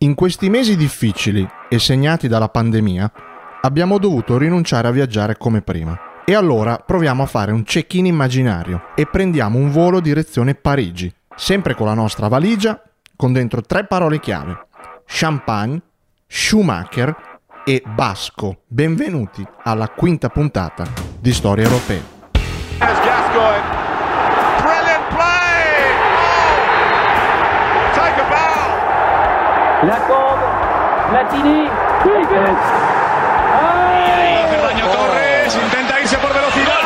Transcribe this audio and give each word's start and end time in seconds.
In 0.00 0.14
questi 0.14 0.50
mesi 0.50 0.76
difficili 0.76 1.48
e 1.70 1.78
segnati 1.78 2.28
dalla 2.28 2.50
pandemia, 2.50 3.10
abbiamo 3.62 3.96
dovuto 3.96 4.36
rinunciare 4.36 4.88
a 4.88 4.90
viaggiare 4.90 5.38
come 5.38 5.62
prima. 5.62 5.98
E 6.26 6.34
allora 6.34 6.76
proviamo 6.76 7.22
a 7.22 7.26
fare 7.26 7.50
un 7.50 7.62
check-in 7.62 8.04
immaginario 8.04 8.88
e 8.94 9.06
prendiamo 9.06 9.56
un 9.58 9.70
volo 9.70 10.00
direzione 10.00 10.54
Parigi, 10.54 11.10
sempre 11.34 11.74
con 11.74 11.86
la 11.86 11.94
nostra 11.94 12.28
valigia, 12.28 12.82
con 13.16 13.32
dentro 13.32 13.62
tre 13.62 13.86
parole 13.86 14.20
chiave. 14.20 14.66
Champagne, 15.06 15.80
Schumacher 16.26 17.16
e 17.64 17.82
Basco. 17.86 18.64
Benvenuti 18.66 19.46
alla 19.62 19.88
quinta 19.88 20.28
puntata 20.28 20.84
di 21.18 21.32
Storia 21.32 21.64
Europea. 21.64 22.14
Jacob, 29.86 30.38
Platini, 31.10 31.70
Davis. 32.02 32.58
Ahí 33.54 34.42
Ferdaño 34.50 34.86
Torres 34.90 35.54
intenta 35.54 36.00
irse 36.00 36.18
por 36.18 36.34
velocidad. 36.34 36.80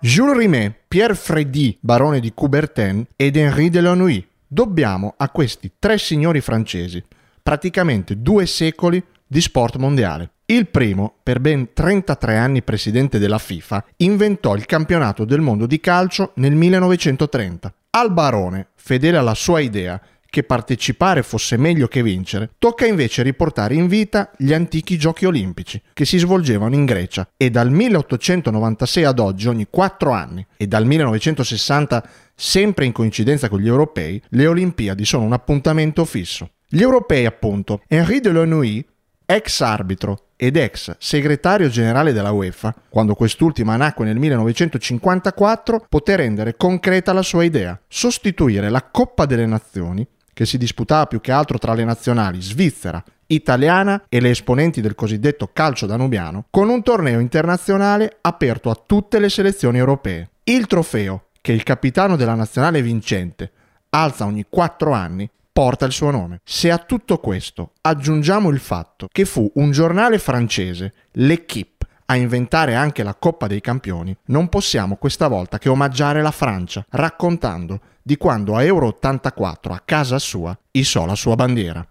E. 0.00 0.08
Jules 0.08 0.36
Rimet, 0.38 0.74
Pierre 0.88 1.14
Freddy, 1.14 1.76
barone 1.78 2.20
di 2.20 2.32
Coubertin 2.32 3.06
ed 3.16 3.36
Henri 3.36 3.68
Delanoï. 3.68 4.26
Dobbiamo 4.46 5.12
a 5.18 5.28
questi 5.28 5.72
tre 5.78 5.98
signori 5.98 6.40
francesi 6.40 7.04
praticamente 7.42 8.20
due 8.20 8.46
secoli 8.46 9.02
di 9.26 9.40
sport 9.40 9.76
mondiale. 9.76 10.30
Il 10.46 10.66
primo, 10.66 11.14
per 11.22 11.38
ben 11.38 11.72
33 11.72 12.36
anni 12.36 12.62
presidente 12.62 13.20
della 13.20 13.38
FIFA, 13.38 13.84
inventò 13.98 14.56
il 14.56 14.66
campionato 14.66 15.24
del 15.24 15.40
mondo 15.40 15.66
di 15.66 15.78
calcio 15.78 16.32
nel 16.36 16.54
1930. 16.56 17.72
Al 17.90 18.12
barone, 18.12 18.68
fedele 18.74 19.16
alla 19.16 19.34
sua 19.34 19.60
idea 19.60 20.00
che 20.30 20.44
partecipare 20.44 21.22
fosse 21.22 21.56
meglio 21.56 21.88
che 21.88 22.02
vincere, 22.02 22.50
tocca 22.58 22.86
invece 22.86 23.22
riportare 23.22 23.74
in 23.74 23.88
vita 23.88 24.30
gli 24.36 24.52
antichi 24.52 24.96
giochi 24.96 25.26
olimpici 25.26 25.82
che 25.92 26.04
si 26.04 26.18
svolgevano 26.18 26.74
in 26.76 26.84
Grecia 26.84 27.28
e 27.36 27.50
dal 27.50 27.70
1896 27.70 29.04
ad 29.04 29.18
oggi 29.18 29.48
ogni 29.48 29.66
4 29.68 30.12
anni 30.12 30.46
e 30.56 30.66
dal 30.68 30.86
1960 30.86 32.08
sempre 32.34 32.86
in 32.86 32.92
coincidenza 32.92 33.48
con 33.48 33.60
gli 33.60 33.66
europei, 33.66 34.22
le 34.30 34.46
Olimpiadi 34.46 35.04
sono 35.04 35.24
un 35.24 35.32
appuntamento 35.32 36.04
fisso. 36.04 36.48
Gli 36.72 36.82
europei, 36.82 37.26
appunto, 37.26 37.82
Henri 37.88 38.20
Delanoï, 38.20 38.86
ex 39.26 39.60
arbitro 39.60 40.26
ed 40.36 40.56
ex 40.56 40.94
segretario 41.00 41.68
generale 41.68 42.12
della 42.12 42.30
UEFA, 42.30 42.72
quando 42.88 43.16
quest'ultima 43.16 43.74
nacque 43.74 44.04
nel 44.04 44.20
1954, 44.20 45.86
poté 45.88 46.14
rendere 46.14 46.56
concreta 46.56 47.12
la 47.12 47.22
sua 47.22 47.42
idea, 47.42 47.76
sostituire 47.88 48.70
la 48.70 48.84
Coppa 48.84 49.26
delle 49.26 49.46
Nazioni, 49.46 50.06
che 50.32 50.46
si 50.46 50.58
disputava 50.58 51.06
più 51.06 51.20
che 51.20 51.32
altro 51.32 51.58
tra 51.58 51.74
le 51.74 51.82
nazionali 51.82 52.40
svizzera, 52.40 53.02
italiana 53.26 54.04
e 54.08 54.20
le 54.20 54.30
esponenti 54.30 54.80
del 54.80 54.94
cosiddetto 54.94 55.50
calcio 55.52 55.86
danubiano, 55.86 56.44
con 56.50 56.68
un 56.68 56.84
torneo 56.84 57.18
internazionale 57.18 58.18
aperto 58.20 58.70
a 58.70 58.80
tutte 58.86 59.18
le 59.18 59.28
selezioni 59.28 59.78
europee. 59.78 60.30
Il 60.44 60.68
trofeo, 60.68 61.30
che 61.40 61.50
il 61.50 61.64
capitano 61.64 62.14
della 62.14 62.34
nazionale 62.34 62.80
vincente 62.80 63.50
alza 63.90 64.24
ogni 64.24 64.46
quattro 64.48 64.92
anni, 64.92 65.28
porta 65.60 65.84
il 65.84 65.92
suo 65.92 66.10
nome. 66.10 66.40
Se 66.42 66.70
a 66.70 66.78
tutto 66.78 67.18
questo 67.18 67.72
aggiungiamo 67.82 68.48
il 68.48 68.60
fatto 68.60 69.08
che 69.12 69.26
fu 69.26 69.50
un 69.56 69.72
giornale 69.72 70.18
francese, 70.18 70.94
L'Equipe, 71.12 71.86
a 72.06 72.16
inventare 72.16 72.74
anche 72.74 73.02
la 73.02 73.14
Coppa 73.14 73.46
dei 73.46 73.60
Campioni, 73.60 74.16
non 74.28 74.48
possiamo 74.48 74.96
questa 74.96 75.28
volta 75.28 75.58
che 75.58 75.68
omaggiare 75.68 76.22
la 76.22 76.30
Francia, 76.30 76.82
raccontando 76.88 77.78
di 78.00 78.16
quando 78.16 78.56
a 78.56 78.62
Euro 78.62 78.86
84 78.86 79.74
a 79.74 79.82
casa 79.84 80.18
sua 80.18 80.58
issò 80.70 81.04
la 81.04 81.14
sua 81.14 81.34
bandiera. 81.34 81.86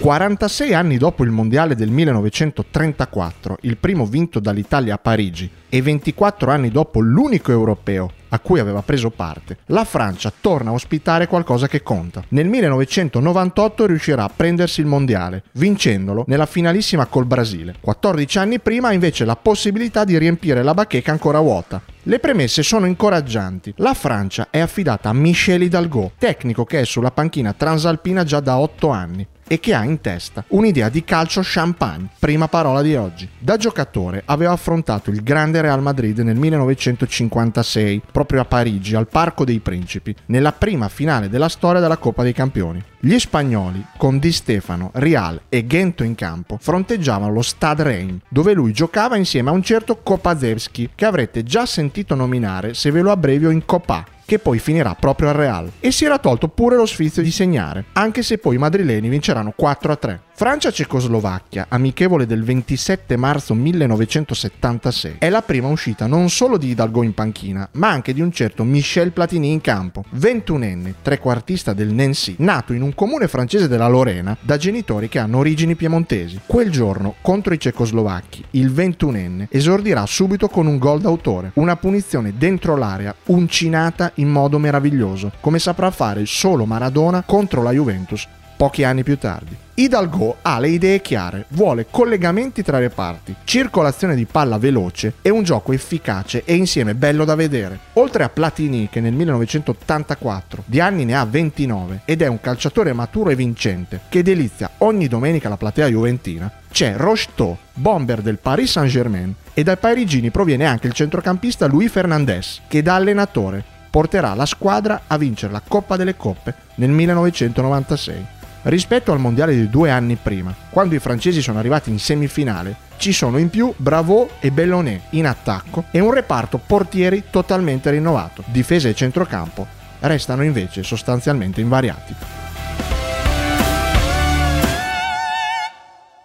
46 0.00 0.74
anni 0.74 0.98
dopo 0.98 1.24
il 1.24 1.30
mondiale 1.30 1.74
del 1.74 1.88
1934, 1.88 3.56
il 3.62 3.78
primo 3.78 4.04
vinto 4.04 4.38
dall'Italia 4.38 4.96
a 4.96 4.98
Parigi, 4.98 5.50
e 5.66 5.80
24 5.80 6.50
anni 6.50 6.68
dopo 6.68 7.00
l'unico 7.00 7.52
europeo 7.52 8.10
a 8.34 8.40
cui 8.40 8.58
aveva 8.58 8.82
preso 8.82 9.10
parte, 9.10 9.58
la 9.66 9.84
Francia 9.84 10.32
torna 10.40 10.70
a 10.70 10.72
ospitare 10.72 11.28
qualcosa 11.28 11.68
che 11.68 11.82
conta. 11.82 12.22
Nel 12.30 12.48
1998 12.48 13.86
riuscirà 13.86 14.24
a 14.24 14.30
prendersi 14.34 14.80
il 14.80 14.86
mondiale, 14.86 15.44
vincendolo 15.52 16.24
nella 16.26 16.46
finalissima 16.46 17.06
col 17.06 17.26
Brasile. 17.26 17.76
14 17.80 18.38
anni 18.38 18.58
prima 18.58 18.88
ha 18.88 18.92
invece 18.92 19.24
la 19.24 19.36
possibilità 19.36 20.04
di 20.04 20.18
riempire 20.18 20.62
la 20.62 20.74
bacheca 20.74 21.12
ancora 21.12 21.38
vuota. 21.38 21.80
Le 22.06 22.18
premesse 22.18 22.62
sono 22.62 22.84
incoraggianti. 22.84 23.72
La 23.78 23.94
Francia 23.94 24.48
è 24.50 24.58
affidata 24.58 25.08
a 25.08 25.14
Michel 25.14 25.62
Hidalgo, 25.62 26.12
tecnico 26.18 26.66
che 26.66 26.80
è 26.80 26.84
sulla 26.84 27.10
panchina 27.10 27.54
transalpina 27.54 28.24
già 28.24 28.40
da 28.40 28.58
8 28.58 28.90
anni 28.90 29.26
e 29.46 29.60
che 29.60 29.74
ha 29.74 29.84
in 29.84 30.00
testa 30.00 30.44
un'idea 30.48 30.88
di 30.88 31.04
calcio 31.04 31.40
champagne, 31.42 32.08
prima 32.18 32.48
parola 32.48 32.82
di 32.82 32.94
oggi. 32.94 33.28
Da 33.38 33.56
giocatore 33.56 34.22
aveva 34.26 34.52
affrontato 34.52 35.10
il 35.10 35.22
grande 35.22 35.60
Real 35.60 35.82
Madrid 35.82 36.18
nel 36.18 36.36
1956, 36.36 38.02
proprio 38.10 38.40
a 38.40 38.44
Parigi, 38.44 38.94
al 38.94 39.08
Parco 39.08 39.44
dei 39.44 39.60
Principi, 39.60 40.14
nella 40.26 40.52
prima 40.52 40.88
finale 40.88 41.28
della 41.28 41.48
storia 41.48 41.80
della 41.80 41.98
Coppa 41.98 42.22
dei 42.22 42.32
Campioni. 42.32 42.82
Gli 43.00 43.18
spagnoli, 43.18 43.84
con 43.98 44.18
Di 44.18 44.32
Stefano, 44.32 44.90
Rial 44.94 45.42
e 45.50 45.66
Gento 45.66 46.04
in 46.04 46.14
campo, 46.14 46.56
fronteggiavano 46.58 47.30
lo 47.30 47.42
Stade 47.42 47.82
Reim, 47.82 48.18
dove 48.30 48.54
lui 48.54 48.72
giocava 48.72 49.16
insieme 49.16 49.50
a 49.50 49.52
un 49.52 49.62
certo 49.62 49.98
Kopazewski, 49.98 50.90
che 50.94 51.04
avrete 51.04 51.42
già 51.42 51.66
sentito 51.66 51.92
nominare 52.14 52.74
se 52.74 52.90
ve 52.90 53.00
lo 53.00 53.10
abbrevio 53.10 53.50
in 53.50 53.64
Copa, 53.64 54.04
che 54.24 54.38
poi 54.38 54.58
finirà 54.58 54.94
proprio 54.94 55.28
al 55.28 55.34
Real. 55.34 55.70
E 55.80 55.90
si 55.90 56.04
era 56.04 56.18
tolto 56.18 56.48
pure 56.48 56.76
lo 56.76 56.86
sfizio 56.86 57.22
di 57.22 57.30
segnare, 57.30 57.84
anche 57.92 58.22
se 58.22 58.38
poi 58.38 58.56
i 58.56 58.58
madrileni 58.58 59.08
vinceranno 59.08 59.54
4-3. 59.58 60.18
Francia-Cecoslovacchia, 60.36 61.66
amichevole 61.68 62.26
del 62.26 62.42
27 62.42 63.16
marzo 63.16 63.54
1976, 63.54 65.18
è 65.20 65.28
la 65.28 65.42
prima 65.42 65.68
uscita 65.68 66.08
non 66.08 66.28
solo 66.28 66.56
di 66.56 66.70
Hidalgo 66.70 67.04
in 67.04 67.14
panchina, 67.14 67.68
ma 67.74 67.90
anche 67.90 68.12
di 68.12 68.20
un 68.20 68.32
certo 68.32 68.64
Michel 68.64 69.12
Platini 69.12 69.52
in 69.52 69.60
campo, 69.60 70.02
21enne, 70.16 70.94
trequartista 71.02 71.72
del 71.72 71.92
Nancy, 71.92 72.34
nato 72.38 72.72
in 72.72 72.82
un 72.82 72.96
comune 72.96 73.28
francese 73.28 73.68
della 73.68 73.86
Lorena 73.86 74.36
da 74.40 74.56
genitori 74.56 75.08
che 75.08 75.20
hanno 75.20 75.38
origini 75.38 75.76
piemontesi. 75.76 76.40
Quel 76.44 76.68
giorno, 76.68 77.14
contro 77.22 77.54
i 77.54 77.60
cecoslovacchi, 77.60 78.44
il 78.50 78.72
21enne 78.72 79.46
esordirà 79.50 80.04
subito 80.04 80.48
con 80.48 80.66
un 80.66 80.78
gol 80.78 81.00
d'autore, 81.00 81.52
una 81.54 81.76
punizione 81.76 82.34
dentro 82.36 82.74
l'area, 82.74 83.14
uncinata 83.26 84.10
in 84.16 84.30
modo 84.30 84.58
meraviglioso, 84.58 85.30
come 85.38 85.60
saprà 85.60 85.92
fare 85.92 86.26
solo 86.26 86.66
Maradona 86.66 87.22
contro 87.24 87.62
la 87.62 87.70
Juventus 87.70 88.26
pochi 88.56 88.84
anni 88.84 89.02
più 89.02 89.18
tardi. 89.18 89.56
Hidalgo 89.76 90.36
ha 90.42 90.60
le 90.60 90.68
idee 90.68 91.00
chiare, 91.00 91.46
vuole 91.48 91.86
collegamenti 91.90 92.62
tra 92.62 92.78
le 92.78 92.90
parti, 92.90 93.34
circolazione 93.42 94.14
di 94.14 94.24
palla 94.24 94.56
veloce 94.56 95.14
e 95.20 95.30
un 95.30 95.42
gioco 95.42 95.72
efficace 95.72 96.44
e 96.44 96.54
insieme 96.54 96.94
bello 96.94 97.24
da 97.24 97.34
vedere. 97.34 97.78
Oltre 97.94 98.22
a 98.22 98.28
Platini 98.28 98.88
che 98.88 99.00
nel 99.00 99.14
1984 99.14 100.62
di 100.66 100.78
anni 100.78 101.04
ne 101.04 101.16
ha 101.16 101.24
29 101.24 102.02
ed 102.04 102.22
è 102.22 102.28
un 102.28 102.40
calciatore 102.40 102.92
maturo 102.92 103.30
e 103.30 103.34
vincente 103.34 104.02
che 104.08 104.22
delizia 104.22 104.70
ogni 104.78 105.08
domenica 105.08 105.48
la 105.48 105.56
platea 105.56 105.88
juventina, 105.88 106.50
c'è 106.70 106.94
Rocheteau, 106.96 107.56
bomber 107.72 108.20
del 108.20 108.38
Paris 108.38 108.70
Saint-Germain 108.70 109.34
e 109.54 109.62
dai 109.64 109.76
parigini 109.76 110.30
proviene 110.30 110.66
anche 110.66 110.86
il 110.86 110.92
centrocampista 110.92 111.66
Louis 111.66 111.90
Fernandez 111.90 112.60
che 112.68 112.80
da 112.80 112.94
allenatore 112.94 113.64
porterà 113.90 114.34
la 114.34 114.46
squadra 114.46 115.02
a 115.06 115.16
vincere 115.18 115.52
la 115.52 115.62
Coppa 115.66 115.96
delle 115.96 116.16
Coppe 116.16 116.54
nel 116.76 116.90
1996. 116.90 118.26
Rispetto 118.66 119.12
al 119.12 119.18
mondiale 119.18 119.54
di 119.54 119.68
due 119.68 119.90
anni 119.90 120.16
prima, 120.16 120.54
quando 120.70 120.94
i 120.94 120.98
francesi 120.98 121.42
sono 121.42 121.58
arrivati 121.58 121.90
in 121.90 121.98
semifinale, 121.98 122.74
ci 122.96 123.12
sono 123.12 123.36
in 123.36 123.50
più 123.50 123.70
Bravo 123.76 124.30
e 124.40 124.50
Bellonnet 124.50 125.02
in 125.10 125.26
attacco 125.26 125.84
e 125.90 126.00
un 126.00 126.10
reparto 126.10 126.58
portieri 126.64 127.24
totalmente 127.28 127.90
rinnovato. 127.90 128.42
Difesa 128.46 128.88
e 128.88 128.94
centrocampo 128.94 129.66
restano 130.00 130.44
invece 130.44 130.82
sostanzialmente 130.82 131.60
invariati. 131.60 132.14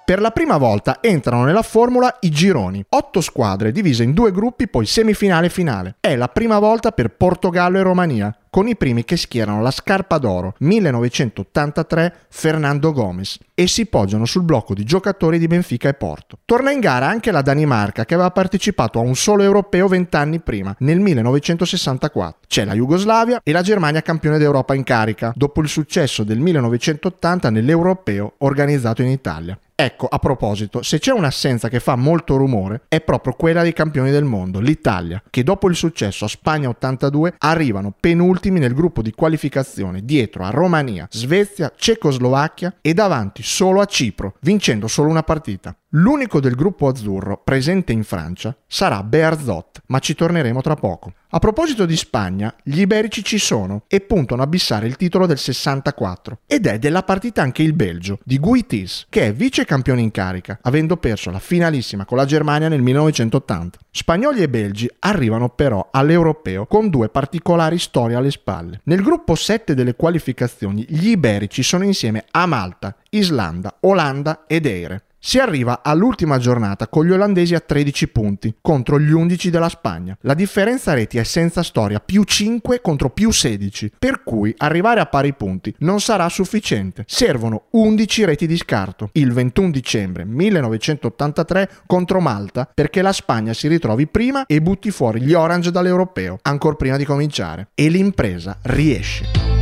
Per 0.06 0.21
la 0.21 0.31
prima 0.31 0.57
volta 0.57 1.00
entrano 1.01 1.44
nella 1.44 1.62
formula 1.62 2.18
i 2.21 2.31
gironi, 2.31 2.83
otto 2.89 3.21
squadre 3.21 3.71
divise 3.71 4.01
in 4.03 4.13
due 4.13 4.31
gruppi, 4.31 4.68
poi 4.68 4.88
semifinale 4.88 5.45
e 5.47 5.50
finale. 5.51 5.95
È 6.00 6.15
la 6.15 6.30
prima 6.30 6.57
volta 6.57 6.91
per 6.91 7.09
Portogallo 7.09 7.77
e 7.77 7.83
Romania, 7.83 8.36
con 8.59 8.67
i 8.67 8.75
primi 8.75 9.06
che 9.06 9.15
schierano 9.15 9.61
la 9.61 9.71
scarpa 9.71 10.17
d'oro 10.17 10.53
1983 10.57 12.13
Fernando 12.27 12.91
Gomez 12.91 13.38
e 13.53 13.67
si 13.67 13.85
poggiano 13.85 14.25
sul 14.25 14.44
blocco 14.44 14.73
di 14.73 14.83
giocatori 14.83 15.39
di 15.39 15.47
Benfica 15.47 15.88
e 15.88 15.94
Porto. 15.94 16.39
Torna 16.44 16.71
in 16.71 16.81
gara 16.81 17.07
anche 17.07 17.31
la 17.31 17.41
Danimarca 17.41 18.03
che 18.03 18.15
aveva 18.15 18.31
partecipato 18.31 19.00
a 19.00 19.03
un 19.03 19.15
solo 19.15 19.44
europeo 19.44 19.88
vent'anni 19.88 20.41
prima, 20.41 20.75
nel 20.79 21.00
1964. 21.00 22.39
C'è 22.50 22.65
la 22.65 22.73
Jugoslavia 22.73 23.39
e 23.45 23.53
la 23.53 23.61
Germania 23.61 24.01
campione 24.01 24.38
d'Europa 24.38 24.73
in 24.73 24.83
carica, 24.83 25.31
dopo 25.38 25.62
il 25.62 25.69
successo 25.69 26.25
del 26.25 26.39
1980 26.39 27.50
nell'europeo 27.50 28.33
organizzato 28.39 29.01
in 29.01 29.07
Italia. 29.07 29.57
Ecco, 29.81 30.07
a 30.07 30.19
proposito, 30.19 30.81
se 30.81 31.00
c'è 31.00 31.13
un'assenza 31.13 31.69
che 31.69 31.79
fa 31.79 31.95
molto 31.95 32.35
rumore, 32.35 32.81
è 32.89 33.00
proprio 33.00 33.31
quella 33.31 33.62
dei 33.62 33.71
campioni 33.71 34.12
del 34.12 34.25
mondo, 34.25 34.59
l'Italia, 34.59 35.23
che 35.29 35.41
dopo 35.41 35.69
il 35.69 35.75
successo 35.77 36.25
a 36.25 36.27
Spagna 36.27 36.67
82 36.67 37.35
arrivano 37.38 37.94
penultimi 37.97 38.49
nel 38.57 38.74
gruppo 38.74 39.04
di 39.04 39.12
qualificazione, 39.12 40.04
dietro 40.04 40.44
a 40.44 40.50
Romania, 40.50 41.07
Svezia, 41.12 41.72
Cecoslovacchia 41.75 42.78
e 42.81 42.96
davanti 42.96 43.44
solo 43.44 43.81
a 43.81 43.86
Cipro, 43.86 44.38
vincendo 44.40 44.88
solo 44.88 45.10
una 45.10 45.22
partita. 45.22 45.78
L'unico 45.94 46.39
del 46.39 46.53
gruppo 46.53 46.88
azzurro 46.88 47.41
presente 47.44 47.91
in 47.94 48.03
Francia 48.03 48.56
sarà 48.68 49.01
Bearzot, 49.01 49.81
ma 49.88 49.97
ci 49.97 50.13
torneremo 50.13 50.62
tra 50.62 50.75
poco. 50.75 51.13
A 51.30 51.39
proposito 51.39 51.88
di 51.88 51.95
Spagna, 51.95 52.53
gli 52.62 52.81
iberici 52.81 53.24
ci 53.24 53.39
sono 53.39 53.86
e 53.88 54.00
puntano 54.00 54.44
a 54.44 54.47
bissare 54.47 54.86
il 54.86 54.97
titolo 54.97 55.25
del 55.25 55.39
64 55.39 56.41
ed 56.45 56.68
è 56.68 56.77
della 56.77 57.01
partita 57.01 57.41
anche 57.41 57.63
il 57.63 57.74
Belgio 57.74 58.19
di 58.24 58.38
Guitis, 58.38 59.07
che 59.09 59.25
è 59.25 59.33
vice 59.33 59.65
campione 59.65 60.01
in 60.01 60.12
carica, 60.12 60.59
avendo 60.62 60.97
perso 60.97 61.31
la 61.31 61.39
finalissima 61.39 62.06
con 62.06 62.18
la 62.18 62.25
Germania 62.25 62.68
nel 62.68 62.83
1980. 62.83 63.80
Spagnoli 63.89 64.44
e 64.44 64.50
belgi 64.50 64.88
arrivano 65.00 65.50
però 65.50 65.88
all'europeo 65.89 66.68
con 66.68 66.89
due 66.89 67.09
particolari 67.09 67.80
storie 67.80 68.15
alle 68.15 68.30
spalle. 68.30 68.81
Nel 68.83 69.01
gruppo 69.01 69.33
7 69.33 69.74
delle 69.74 69.95
qualificazioni 69.95 70.86
gli 70.88 71.09
iberici 71.09 71.63
sono 71.63 71.83
insieme 71.83 72.25
a 72.30 72.45
Malta, 72.45 72.95
Islanda, 73.09 73.77
Olanda 73.80 74.44
ed 74.45 74.68
Eire. 74.68 75.06
Si 75.21 75.38
arriva 75.38 75.81
all'ultima 75.83 76.38
giornata 76.38 76.88
con 76.88 77.06
gli 77.06 77.12
olandesi 77.12 77.54
a 77.54 77.60
13 77.60 78.07
punti 78.07 78.56
contro 78.62 78.98
gli 78.98 79.12
11 79.12 79.50
della 79.50 79.68
Spagna. 79.68 80.18
La 80.21 80.33
differenza 80.33 80.94
reti 80.94 81.18
è 81.18 81.24
senza 81.24 81.62
storia, 81.62 82.00
più 82.00 82.24
5 82.24 82.80
contro 82.80 83.10
più 83.10 83.30
16, 83.30 83.92
per 84.00 84.24
cui 84.24 84.54
arrivare 84.57 85.01
a 85.01 85.07
pari 85.07 85.33
punti 85.33 85.75
non 85.80 86.00
sarà 86.00 86.30
sufficiente. 86.30 87.04
Servono 87.06 87.66
11 87.71 88.25
reti 88.25 88.48
di 88.48 88.56
scarto 88.56 89.10
il 89.13 89.33
21 89.33 89.71
dicembre 89.71 90.24
1983 90.24 91.69
contro 91.86 92.22
Malta 92.22 92.69
perché 92.74 93.01
la 93.01 93.12
Spagna 93.12 93.51
si 93.54 93.68
ritrovi 93.68 94.07
prima 94.07 94.45
e 94.45 94.62
butti 94.62 94.89
fuori 94.89 95.19
gli 95.22 95.33
Orange 95.33 95.69
dall'europeo, 95.69 96.39
ancora 96.44 96.75
prima 96.75 96.95
di 96.95 97.04
cominciare. 97.04 97.68
E 97.75 97.89
l'impresa 97.89 98.57
riesce. 98.62 99.58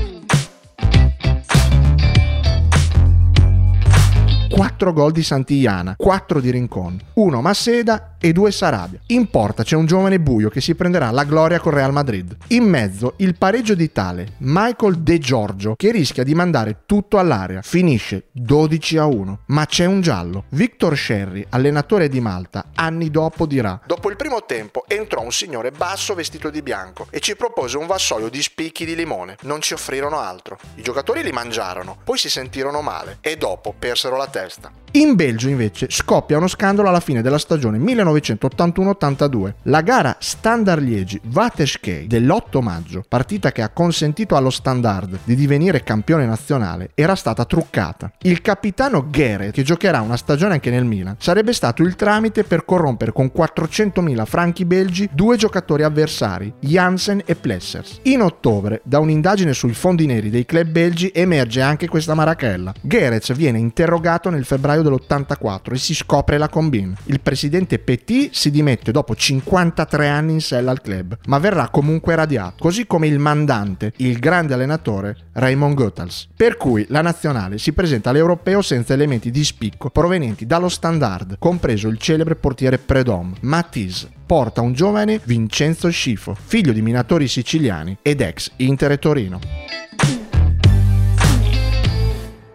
4 4.50 4.94
gol 4.94 5.12
di 5.12 5.24
Santillana, 5.24 5.96
4 5.98 6.40
di 6.40 6.50
Rincon, 6.52 7.00
1 7.14 7.42
Masseda 7.42 8.16
e 8.20 8.34
2 8.34 8.52
Sarabia. 8.52 9.00
In 9.08 9.30
porta 9.30 9.64
c'è 9.64 9.76
un 9.76 9.86
giovane 9.86 10.20
buio 10.20 10.50
che 10.50 10.62
si 10.62 10.76
prenderà 10.76 11.12
la 11.12 11.24
gloria 11.24 11.60
col 11.60 11.74
Real 11.74 11.92
Madrid. 11.92 12.36
In 12.48 12.64
mezzo 12.64 13.14
il 13.18 13.36
pareggio 13.36 13.76
di 13.76 13.92
tale 13.92 14.34
Michael 14.40 15.00
De 15.00 15.18
Giorgio 15.20 15.76
che 15.76 15.92
rischia 15.92 16.24
di 16.24 16.36
mandare 16.36 16.84
tutto 16.86 17.18
all'aria. 17.18 17.62
Finisce 17.62 18.26
12 18.32 18.98
a 18.98 19.06
1. 19.06 19.40
Ma 19.48 19.66
c'è 19.66 19.86
un 19.86 20.02
giallo. 20.02 20.46
Victor 20.50 20.98
Sherry, 20.98 21.46
allenatore 21.50 22.10
di 22.10 22.20
Malta, 22.20 22.66
anni 22.76 23.10
dopo 23.10 23.46
dirà: 23.46 23.80
Dopo 23.86 24.10
il 24.10 24.16
primo 24.16 24.46
tempo 24.46 24.86
entrò 24.88 25.22
un 25.22 25.32
signore 25.32 25.72
basso 25.72 26.14
vestito 26.14 26.50
di 26.50 26.62
bianco 26.62 27.08
e 27.10 27.20
ci 27.20 27.36
propose 27.36 27.78
un 27.78 27.88
vassoio 27.88 28.30
di 28.30 28.42
spicchi 28.42 28.86
di 28.86 28.96
limone. 28.96 29.38
Non 29.42 29.62
ci 29.62 29.74
offrirono 29.74 30.20
altro. 30.20 30.58
I 30.76 30.82
giocatori 30.82 31.24
li 31.24 31.32
mangiarono, 31.32 31.98
poi 32.04 32.18
si 32.18 32.30
sentirono 32.30 32.82
male 32.82 33.18
e 33.22 33.38
dopo 33.38 33.74
persero 33.78 34.18
la 34.18 34.28
testa. 34.28 34.72
In 34.92 35.16
Belgio 35.16 35.50
invece 35.50 35.88
scoppia 35.90 36.38
uno 36.38 36.48
scandalo 36.48 36.88
alla 36.88 37.02
fine 37.02 37.22
della 37.22 37.38
stagione 37.38 37.78
1981-82. 38.18 39.54
La 39.64 39.82
gara 39.82 40.18
Standard 40.20 40.82
Liegi 40.82 41.20
Vateskei 41.24 42.08
dell'8 42.08 42.62
maggio, 42.62 43.04
partita 43.08 43.52
che 43.52 43.62
ha 43.62 43.70
consentito 43.70 44.36
allo 44.36 44.50
Standard 44.50 45.20
di 45.24 45.36
divenire 45.36 45.84
campione 45.84 46.26
nazionale, 46.26 46.92
era 46.94 47.16
stata 47.16 47.46
truccata. 47.46 48.12
Il 48.22 48.42
capitano 48.42 49.10
Gere, 49.10 49.52
che 49.52 49.64
giocherà 49.64 50.02
una 50.02 50.18
stagione 50.18 50.54
anche 50.54 50.70
nel 50.70 50.86
Milan, 50.86 51.16
sarebbe 51.20 51.54
stato 51.54 51.84
il 51.84 51.96
tramite 51.96 52.44
per 52.44 52.66
corrompere 52.66 53.12
con 53.12 53.32
400.000 53.36 54.26
franchi 54.26 54.66
belgi 54.66 55.10
due 55.12 55.38
giocatori 55.38 55.84
avversari, 55.84 56.54
Jansen 56.60 57.22
e 57.26 57.36
Plessers. 57.36 58.00
In 58.04 58.22
ottobre, 58.22 58.82
da 58.84 59.00
un'indagine 59.00 59.54
sui 59.54 59.74
fondi 59.74 60.06
neri 60.06 60.30
dei 60.30 60.46
club 60.46 60.68
belgi, 60.68 61.12
emerge 61.14 61.62
anche 61.62 61.88
questa 61.88 62.14
marachella. 62.14 62.74
Gerez 62.82 63.34
viene 63.34 63.60
interrogato 63.60 64.30
nel 64.30 64.46
febbraio 64.46 64.82
dell'84 64.82 65.74
e 65.74 65.78
si 65.78 65.94
scopre 65.94 66.38
la 66.38 66.50
combine. 66.50 66.96
Il 67.06 67.20
presidente 67.22 67.80
Petit 67.80 67.97
si 68.32 68.52
dimette 68.52 68.92
dopo 68.92 69.16
53 69.16 70.08
anni 70.08 70.34
in 70.34 70.42
sella 70.42 70.72
al 70.72 70.82
club, 70.82 71.18
ma 71.28 71.40
verrà 71.40 71.70
comunque 71.70 72.16
radiato, 72.16 72.56
così 72.60 72.86
come 72.86 73.08
il 73.08 73.20
mandante, 73.20 73.94
il 73.98 74.20
grande 74.20 74.54
allenatore 74.54 75.16
Raymond 75.34 75.76
Goethals. 75.76 76.28
Per 76.36 76.58
cui 76.58 76.86
la 76.90 77.02
nazionale 77.02 77.58
si 77.58 77.74
presenta 77.74 78.10
all'europeo 78.10 78.62
senza 78.62 78.94
elementi 78.94 79.32
di 79.32 79.44
spicco 79.44 79.90
provenienti 79.90 80.46
dallo 80.46 80.70
standard, 80.70 81.38
compreso 81.40 81.88
il 81.88 81.98
celebre 81.98 82.36
portiere 82.36 82.78
Predom, 82.78 83.34
Matisse, 83.42 84.10
porta 84.26 84.62
un 84.62 84.74
giovane 84.74 85.20
Vincenzo 85.24 85.90
Scifo, 85.90 86.36
figlio 86.36 86.74
di 86.74 86.82
minatori 86.82 87.28
siciliani 87.28 87.98
ed 88.02 88.22
ex 88.22 88.52
Inter 88.58 88.92
e 88.92 89.00
Torino. 89.00 89.40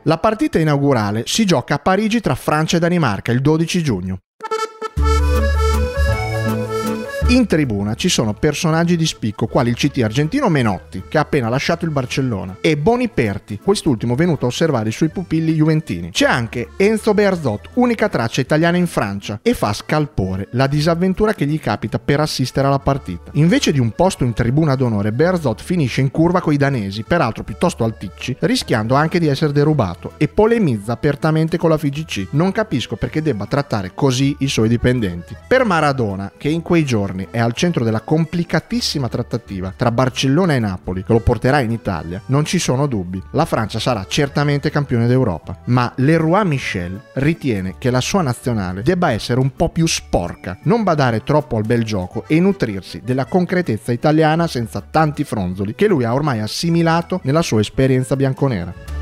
La 0.06 0.18
partita 0.18 0.58
inaugurale 0.58 1.22
si 1.26 1.44
gioca 1.44 1.74
a 1.74 1.78
Parigi 1.78 2.20
tra 2.20 2.34
Francia 2.34 2.76
e 2.76 2.80
Danimarca 2.80 3.30
il 3.30 3.40
12 3.40 3.82
giugno. 3.84 4.18
In 7.32 7.46
tribuna 7.46 7.94
ci 7.94 8.10
sono 8.10 8.34
personaggi 8.34 8.94
di 8.94 9.06
spicco 9.06 9.46
quali 9.46 9.70
il 9.70 9.76
CT 9.76 10.02
argentino 10.02 10.50
Menotti, 10.50 11.04
che 11.08 11.16
ha 11.16 11.22
appena 11.22 11.48
lasciato 11.48 11.86
il 11.86 11.90
Barcellona, 11.90 12.58
e 12.60 12.76
Boniperti, 12.76 13.58
quest'ultimo 13.58 14.14
venuto 14.14 14.44
a 14.44 14.48
osservare 14.48 14.90
i 14.90 14.92
suoi 14.92 15.08
pupilli 15.08 15.54
juventini. 15.54 16.10
C'è 16.10 16.26
anche 16.26 16.68
Enzo 16.76 17.14
Berzot, 17.14 17.70
unica 17.74 18.10
traccia 18.10 18.42
italiana 18.42 18.76
in 18.76 18.86
Francia, 18.86 19.40
e 19.40 19.54
fa 19.54 19.72
scalpore 19.72 20.48
la 20.50 20.66
disavventura 20.66 21.32
che 21.32 21.46
gli 21.46 21.58
capita 21.58 21.98
per 21.98 22.20
assistere 22.20 22.66
alla 22.66 22.78
partita. 22.78 23.30
Invece 23.32 23.72
di 23.72 23.80
un 23.80 23.92
posto 23.92 24.24
in 24.24 24.34
tribuna 24.34 24.74
d'onore, 24.74 25.10
Berzot 25.10 25.62
finisce 25.62 26.02
in 26.02 26.10
curva 26.10 26.42
coi 26.42 26.58
danesi, 26.58 27.02
peraltro 27.02 27.44
piuttosto 27.44 27.82
alticci, 27.82 28.36
rischiando 28.40 28.94
anche 28.94 29.18
di 29.18 29.28
essere 29.28 29.52
derubato, 29.52 30.12
e 30.18 30.28
polemizza 30.28 30.92
apertamente 30.92 31.56
con 31.56 31.70
la 31.70 31.78
FIGC. 31.78 32.26
Non 32.32 32.52
capisco 32.52 32.96
perché 32.96 33.22
debba 33.22 33.46
trattare 33.46 33.92
così 33.94 34.36
i 34.40 34.48
suoi 34.48 34.68
dipendenti. 34.68 35.34
Per 35.48 35.64
Maradona, 35.64 36.30
che 36.36 36.50
in 36.50 36.60
quei 36.60 36.84
giorni 36.84 37.20
è 37.30 37.38
al 37.38 37.52
centro 37.52 37.84
della 37.84 38.00
complicatissima 38.00 39.08
trattativa 39.08 39.72
tra 39.76 39.90
Barcellona 39.90 40.54
e 40.54 40.58
Napoli, 40.58 41.04
che 41.04 41.12
lo 41.12 41.20
porterà 41.20 41.60
in 41.60 41.70
Italia, 41.70 42.20
non 42.26 42.44
ci 42.44 42.58
sono 42.58 42.86
dubbi. 42.86 43.22
La 43.32 43.44
Francia 43.44 43.78
sarà 43.78 44.04
certamente 44.08 44.70
campione 44.70 45.06
d'Europa, 45.06 45.58
ma 45.66 45.92
Leroy 45.96 46.44
Michel 46.44 47.00
ritiene 47.14 47.74
che 47.78 47.90
la 47.90 48.00
sua 48.00 48.22
nazionale 48.22 48.82
debba 48.82 49.10
essere 49.10 49.40
un 49.40 49.54
po' 49.54 49.68
più 49.68 49.86
sporca, 49.86 50.58
non 50.62 50.82
badare 50.82 51.22
troppo 51.22 51.56
al 51.56 51.64
bel 51.64 51.84
gioco 51.84 52.24
e 52.26 52.40
nutrirsi 52.40 53.02
della 53.04 53.26
concretezza 53.26 53.92
italiana 53.92 54.46
senza 54.46 54.80
tanti 54.80 55.24
fronzoli 55.24 55.74
che 55.74 55.88
lui 55.88 56.04
ha 56.04 56.14
ormai 56.14 56.40
assimilato 56.40 57.20
nella 57.24 57.42
sua 57.42 57.60
esperienza 57.60 58.16
bianconera. 58.16 59.01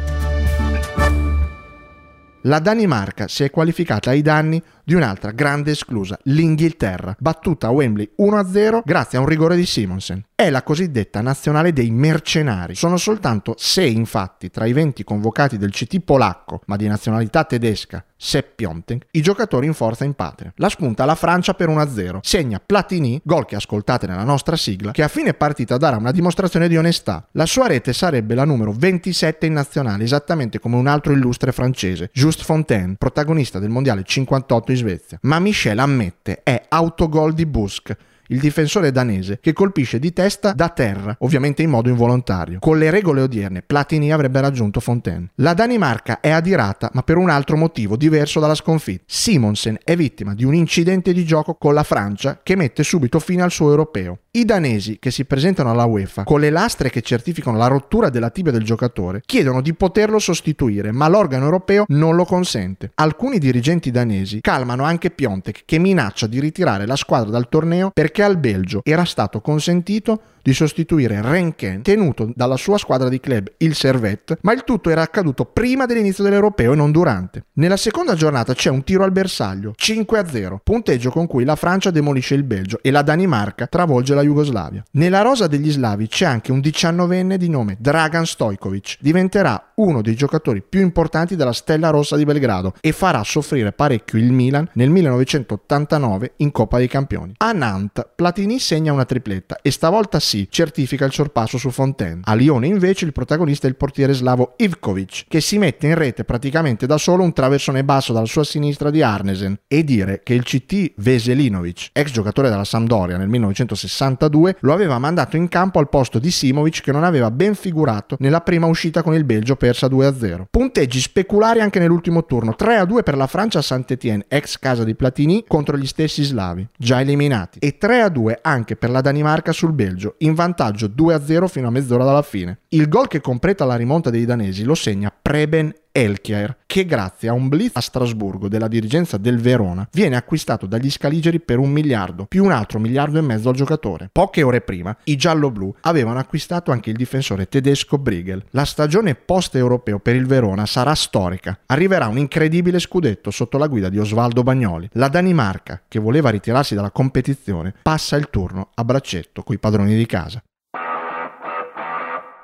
La 2.44 2.58
Danimarca 2.58 3.28
si 3.28 3.44
è 3.44 3.50
qualificata 3.50 4.10
ai 4.10 4.22
danni 4.22 4.62
di 4.82 4.94
un'altra 4.94 5.30
grande 5.30 5.72
esclusa, 5.72 6.18
l'Inghilterra, 6.22 7.14
battuta 7.18 7.66
a 7.66 7.70
Wembley 7.70 8.12
1-0 8.18 8.80
grazie 8.82 9.18
a 9.18 9.20
un 9.20 9.26
rigore 9.26 9.56
di 9.56 9.66
Simonsen. 9.66 10.24
È 10.40 10.48
la 10.48 10.62
cosiddetta 10.62 11.20
nazionale 11.20 11.70
dei 11.70 11.90
mercenari. 11.90 12.74
Sono 12.74 12.96
soltanto 12.96 13.56
6 13.58 13.94
infatti 13.94 14.48
tra 14.48 14.64
i 14.64 14.72
20 14.72 15.04
convocati 15.04 15.58
del 15.58 15.70
CT 15.70 16.00
polacco, 16.00 16.62
ma 16.64 16.76
di 16.76 16.88
nazionalità 16.88 17.44
tedesca, 17.44 18.02
Sepp 18.16 18.54
Piontek, 18.54 19.08
i 19.10 19.20
giocatori 19.20 19.66
in 19.66 19.74
forza 19.74 20.06
in 20.06 20.14
patria. 20.14 20.50
La 20.56 20.70
spunta 20.70 21.04
la 21.04 21.14
Francia 21.14 21.52
per 21.52 21.68
1-0. 21.68 22.20
Segna 22.22 22.58
Platini, 22.58 23.20
gol 23.22 23.44
che 23.44 23.56
ascoltate 23.56 24.06
nella 24.06 24.24
nostra 24.24 24.56
sigla, 24.56 24.92
che 24.92 25.02
a 25.02 25.08
fine 25.08 25.34
partita 25.34 25.76
darà 25.76 25.98
una 25.98 26.10
dimostrazione 26.10 26.68
di 26.68 26.78
onestà. 26.78 27.28
La 27.32 27.44
sua 27.44 27.66
rete 27.66 27.92
sarebbe 27.92 28.34
la 28.34 28.44
numero 28.44 28.72
27 28.72 29.44
in 29.44 29.52
nazionale, 29.52 30.04
esattamente 30.04 30.58
come 30.58 30.76
un 30.76 30.86
altro 30.86 31.12
illustre 31.12 31.52
francese, 31.52 32.08
Just 32.14 32.44
Fontaine, 32.44 32.94
protagonista 32.96 33.58
del 33.58 33.68
mondiale 33.68 34.04
58 34.04 34.70
in 34.70 34.76
Svezia. 34.78 35.18
Ma 35.20 35.38
Michel 35.38 35.78
ammette 35.78 36.40
è 36.42 36.64
autogol 36.70 37.34
di 37.34 37.44
Busk 37.44 37.94
il 38.30 38.40
difensore 38.40 38.90
danese, 38.90 39.38
che 39.40 39.52
colpisce 39.52 39.98
di 39.98 40.12
testa 40.12 40.52
da 40.52 40.68
terra, 40.68 41.16
ovviamente 41.20 41.62
in 41.62 41.70
modo 41.70 41.88
involontario. 41.88 42.58
Con 42.58 42.78
le 42.78 42.90
regole 42.90 43.22
odierne, 43.22 43.62
Platini 43.62 44.12
avrebbe 44.12 44.40
raggiunto 44.40 44.80
Fontaine. 44.80 45.30
La 45.36 45.54
Danimarca 45.54 46.20
è 46.20 46.30
adirata, 46.30 46.90
ma 46.92 47.02
per 47.02 47.16
un 47.16 47.30
altro 47.30 47.56
motivo 47.56 47.96
diverso 47.96 48.40
dalla 48.40 48.54
sconfitta. 48.54 49.04
Simonsen 49.06 49.78
è 49.84 49.96
vittima 49.96 50.34
di 50.34 50.44
un 50.44 50.54
incidente 50.54 51.12
di 51.12 51.24
gioco 51.24 51.54
con 51.54 51.74
la 51.74 51.82
Francia 51.82 52.40
che 52.42 52.56
mette 52.56 52.82
subito 52.82 53.18
fine 53.18 53.42
al 53.42 53.50
suo 53.50 53.70
europeo. 53.70 54.20
I 54.32 54.44
danesi 54.44 54.98
che 55.00 55.10
si 55.10 55.24
presentano 55.24 55.70
alla 55.72 55.84
UEFA 55.84 56.22
con 56.22 56.38
le 56.38 56.50
lastre 56.50 56.88
che 56.88 57.02
certificano 57.02 57.56
la 57.56 57.66
rottura 57.66 58.10
della 58.10 58.30
tibia 58.30 58.52
del 58.52 58.62
giocatore 58.62 59.22
chiedono 59.26 59.60
di 59.60 59.74
poterlo 59.74 60.20
sostituire, 60.20 60.92
ma 60.92 61.08
l'organo 61.08 61.46
europeo 61.46 61.84
non 61.88 62.14
lo 62.14 62.24
consente. 62.24 62.92
Alcuni 62.94 63.38
dirigenti 63.38 63.90
danesi 63.90 64.40
calmano 64.40 64.84
anche 64.84 65.10
Piontek 65.10 65.62
che 65.64 65.78
minaccia 65.78 66.28
di 66.28 66.38
ritirare 66.38 66.86
la 66.86 66.94
squadra 66.94 67.30
dal 67.30 67.48
torneo 67.48 67.90
perché 67.92 68.19
al 68.22 68.38
Belgio 68.38 68.80
era 68.84 69.04
stato 69.04 69.40
consentito 69.40 70.20
di 70.42 70.52
sostituire 70.52 71.20
Renken, 71.20 71.82
tenuto 71.82 72.32
dalla 72.34 72.56
sua 72.56 72.78
squadra 72.78 73.08
di 73.08 73.20
club, 73.20 73.52
il 73.58 73.74
Servette, 73.74 74.38
ma 74.42 74.52
il 74.52 74.64
tutto 74.64 74.90
era 74.90 75.02
accaduto 75.02 75.44
prima 75.44 75.86
dell'inizio 75.86 76.24
dell'Europeo 76.24 76.72
e 76.72 76.76
non 76.76 76.90
durante. 76.92 77.44
Nella 77.54 77.76
seconda 77.76 78.14
giornata 78.14 78.54
c'è 78.54 78.70
un 78.70 78.84
tiro 78.84 79.04
al 79.04 79.12
bersaglio, 79.12 79.74
5-0, 79.76 80.56
punteggio 80.62 81.10
con 81.10 81.26
cui 81.26 81.44
la 81.44 81.56
Francia 81.56 81.90
demolisce 81.90 82.34
il 82.34 82.44
Belgio 82.44 82.78
e 82.82 82.90
la 82.90 83.02
Danimarca 83.02 83.66
travolge 83.66 84.14
la 84.14 84.22
Jugoslavia. 84.22 84.84
Nella 84.92 85.22
rosa 85.22 85.46
degli 85.46 85.70
slavi 85.70 86.08
c'è 86.08 86.24
anche 86.24 86.52
un 86.52 86.60
diciannovenne 86.60 87.36
di 87.36 87.48
nome 87.48 87.76
Dragan 87.78 88.26
Stojkovic, 88.26 88.96
diventerà 89.00 89.72
uno 89.76 90.02
dei 90.02 90.14
giocatori 90.14 90.62
più 90.62 90.80
importanti 90.80 91.36
della 91.36 91.52
Stella 91.52 91.90
Rossa 91.90 92.16
di 92.16 92.24
Belgrado 92.24 92.74
e 92.80 92.92
farà 92.92 93.22
soffrire 93.24 93.72
parecchio 93.72 94.18
il 94.18 94.32
Milan 94.32 94.68
nel 94.74 94.90
1989 94.90 96.34
in 96.36 96.50
Coppa 96.50 96.78
dei 96.78 96.88
Campioni. 96.88 97.34
A 97.38 97.52
Nantes 97.52 98.06
Platini 98.14 98.58
segna 98.58 98.92
una 98.92 99.04
tripletta 99.04 99.58
e 99.62 99.70
stavolta 99.70 100.20
sì, 100.30 100.46
certifica 100.48 101.04
il 101.04 101.12
sorpasso 101.12 101.58
su 101.58 101.70
Fontaine. 101.70 102.20
A 102.22 102.34
Lione 102.34 102.68
invece 102.68 103.04
il 103.04 103.12
protagonista 103.12 103.66
è 103.66 103.70
il 103.70 103.74
portiere 103.74 104.12
slavo 104.12 104.54
Ivkovic, 104.58 105.24
che 105.26 105.40
si 105.40 105.58
mette 105.58 105.88
in 105.88 105.96
rete 105.96 106.22
praticamente 106.22 106.86
da 106.86 106.98
solo 106.98 107.24
un 107.24 107.32
traversone 107.32 107.82
basso 107.82 108.12
dalla 108.12 108.26
sua 108.26 108.44
sinistra 108.44 108.90
di 108.90 109.02
Arnesen. 109.02 109.58
E 109.66 109.82
dire 109.82 110.20
che 110.22 110.34
il 110.34 110.44
CT 110.44 110.92
Veselinovic, 110.98 111.88
ex 111.92 112.12
giocatore 112.12 112.48
della 112.48 112.62
Sampdoria 112.62 113.16
nel 113.16 113.26
1962, 113.26 114.58
lo 114.60 114.72
aveva 114.72 115.00
mandato 115.00 115.36
in 115.36 115.48
campo 115.48 115.80
al 115.80 115.88
posto 115.88 116.20
di 116.20 116.30
Simovic 116.30 116.80
che 116.80 116.92
non 116.92 117.02
aveva 117.02 117.32
ben 117.32 117.56
figurato 117.56 118.14
nella 118.20 118.40
prima 118.40 118.66
uscita 118.66 119.02
con 119.02 119.14
il 119.14 119.24
Belgio 119.24 119.56
persa 119.56 119.88
2-0. 119.88 120.44
Punteggi 120.48 121.00
speculari 121.00 121.58
anche 121.58 121.80
nell'ultimo 121.80 122.24
turno, 122.24 122.54
3-2 122.56 123.02
per 123.02 123.16
la 123.16 123.26
Francia 123.26 123.58
a 123.58 123.62
Saint-Étienne, 123.62 124.26
ex 124.28 124.60
casa 124.60 124.84
di 124.84 124.94
Platini, 124.94 125.42
contro 125.48 125.76
gli 125.76 125.86
stessi 125.88 126.22
slavi, 126.22 126.68
già 126.78 127.00
eliminati, 127.00 127.58
e 127.58 127.76
3-2 127.80 128.34
anche 128.42 128.76
per 128.76 128.90
la 128.90 129.00
Danimarca 129.00 129.50
sul 129.50 129.72
Belgio, 129.72 130.14
in 130.22 130.34
vantaggio 130.34 130.86
2-0 130.86 131.46
fino 131.46 131.68
a 131.68 131.70
mezz'ora 131.70 132.04
dalla 132.04 132.22
fine. 132.22 132.60
Il 132.68 132.88
gol 132.88 133.08
che 133.08 133.20
completa 133.20 133.64
la 133.64 133.76
rimonta 133.76 134.10
dei 134.10 134.24
danesi 134.24 134.64
lo 134.64 134.74
segna 134.74 135.10
Preben 135.10 135.72
Elkier, 135.92 136.56
che 136.66 136.86
grazie 136.86 137.28
a 137.28 137.32
un 137.32 137.48
blitz 137.48 137.76
a 137.76 137.80
Strasburgo 137.80 138.48
della 138.48 138.68
dirigenza 138.68 139.16
del 139.16 139.40
Verona 139.40 139.88
viene 139.92 140.16
acquistato 140.16 140.66
dagli 140.66 140.90
scaligeri 140.90 141.40
per 141.40 141.58
un 141.58 141.70
miliardo, 141.70 142.26
più 142.26 142.44
un 142.44 142.52
altro 142.52 142.78
miliardo 142.78 143.18
e 143.18 143.22
mezzo 143.22 143.48
al 143.48 143.56
giocatore. 143.56 144.08
Poche 144.12 144.42
ore 144.42 144.60
prima, 144.60 144.96
i 145.04 145.16
giallo-blu 145.16 145.74
avevano 145.82 146.18
acquistato 146.18 146.70
anche 146.70 146.90
il 146.90 146.96
difensore 146.96 147.48
tedesco 147.48 147.98
Briegel. 147.98 148.44
La 148.50 148.64
stagione 148.64 149.14
post-europeo 149.14 149.98
per 149.98 150.14
il 150.14 150.26
Verona 150.26 150.64
sarà 150.66 150.94
storica. 150.94 151.58
Arriverà 151.66 152.06
un 152.06 152.18
incredibile 152.18 152.78
scudetto 152.78 153.30
sotto 153.30 153.58
la 153.58 153.66
guida 153.66 153.88
di 153.88 153.98
Osvaldo 153.98 154.42
Bagnoli. 154.42 154.88
La 154.92 155.08
Danimarca, 155.08 155.82
che 155.88 155.98
voleva 155.98 156.30
ritirarsi 156.30 156.74
dalla 156.74 156.90
competizione, 156.90 157.74
passa 157.82 158.16
il 158.16 158.30
turno 158.30 158.70
a 158.74 158.84
braccetto 158.84 159.42
coi 159.42 159.58
padroni 159.58 159.96
di 159.96 160.06
casa. 160.06 160.42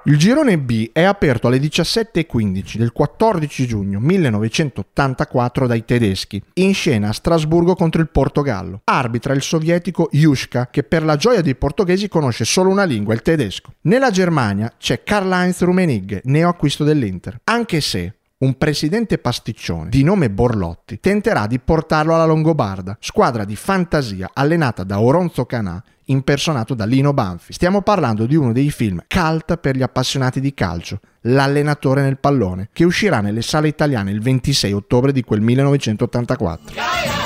Il 0.09 0.19
girone 0.19 0.57
B 0.57 0.91
è 0.93 1.03
aperto 1.03 1.49
alle 1.49 1.59
17.15 1.59 2.77
del 2.77 2.93
14 2.93 3.67
giugno 3.67 3.99
1984 3.99 5.67
dai 5.67 5.85
tedeschi, 5.85 6.41
in 6.55 6.75
scena 6.75 7.09
a 7.09 7.13
Strasburgo 7.13 7.75
contro 7.75 8.01
il 8.01 8.09
Portogallo. 8.09 8.83
Arbitra 8.85 9.35
il 9.35 9.43
sovietico 9.43 10.09
Jushka, 10.13 10.69
che 10.71 10.85
per 10.85 11.03
la 11.03 11.17
gioia 11.17 11.41
dei 11.41 11.57
portoghesi 11.57 12.07
conosce 12.07 12.45
solo 12.45 12.71
una 12.71 12.85
lingua, 12.85 13.15
il 13.15 13.23
tedesco. 13.23 13.73
Nella 13.83 14.13
Germania 14.13 14.73
c'è 14.79 15.03
Karl-Heinz 15.03 15.63
Rummenigge, 15.63 16.21
neoacquisto 16.23 16.85
dell'Inter. 16.85 17.41
Anche 17.43 17.81
se 17.81 18.16
un 18.39 18.59
presidente 18.59 19.17
pasticcione 19.17 19.89
di 19.89 20.03
nome 20.03 20.29
Borlotti 20.29 21.01
tenterà 21.01 21.47
di 21.47 21.59
portarlo 21.59 22.15
alla 22.15 22.27
Longobarda, 22.27 22.99
squadra 23.01 23.45
di 23.45 23.57
fantasia 23.57 24.31
allenata 24.35 24.85
da 24.85 25.01
Oronzo 25.01 25.47
Canà 25.47 25.83
impersonato 26.09 26.75
da 26.75 26.85
Lino 26.85 27.15
Banfi. 27.15 27.55
Stiamo 27.55 27.81
parlando 27.81 28.27
di 28.27 28.37
uno 28.37 28.53
dei 28.53 28.71
film 28.71 29.03
cult 29.09 29.57
per 29.57 29.77
gli 29.77 29.83
appassionati 29.83 30.41
di 30.41 30.53
calcio, 30.53 31.01
L'allenatore 31.29 32.03
nel 32.03 32.19
pallone, 32.19 32.69
che 32.73 32.85
uscirà 32.85 33.21
nelle 33.21 33.43
sale 33.43 33.69
italiane 33.69 34.13
il 34.13 34.21
26 34.21 34.73
ottobre 34.73 35.13
di 35.13 35.23
quel 35.23 35.41
1984. 35.41 37.26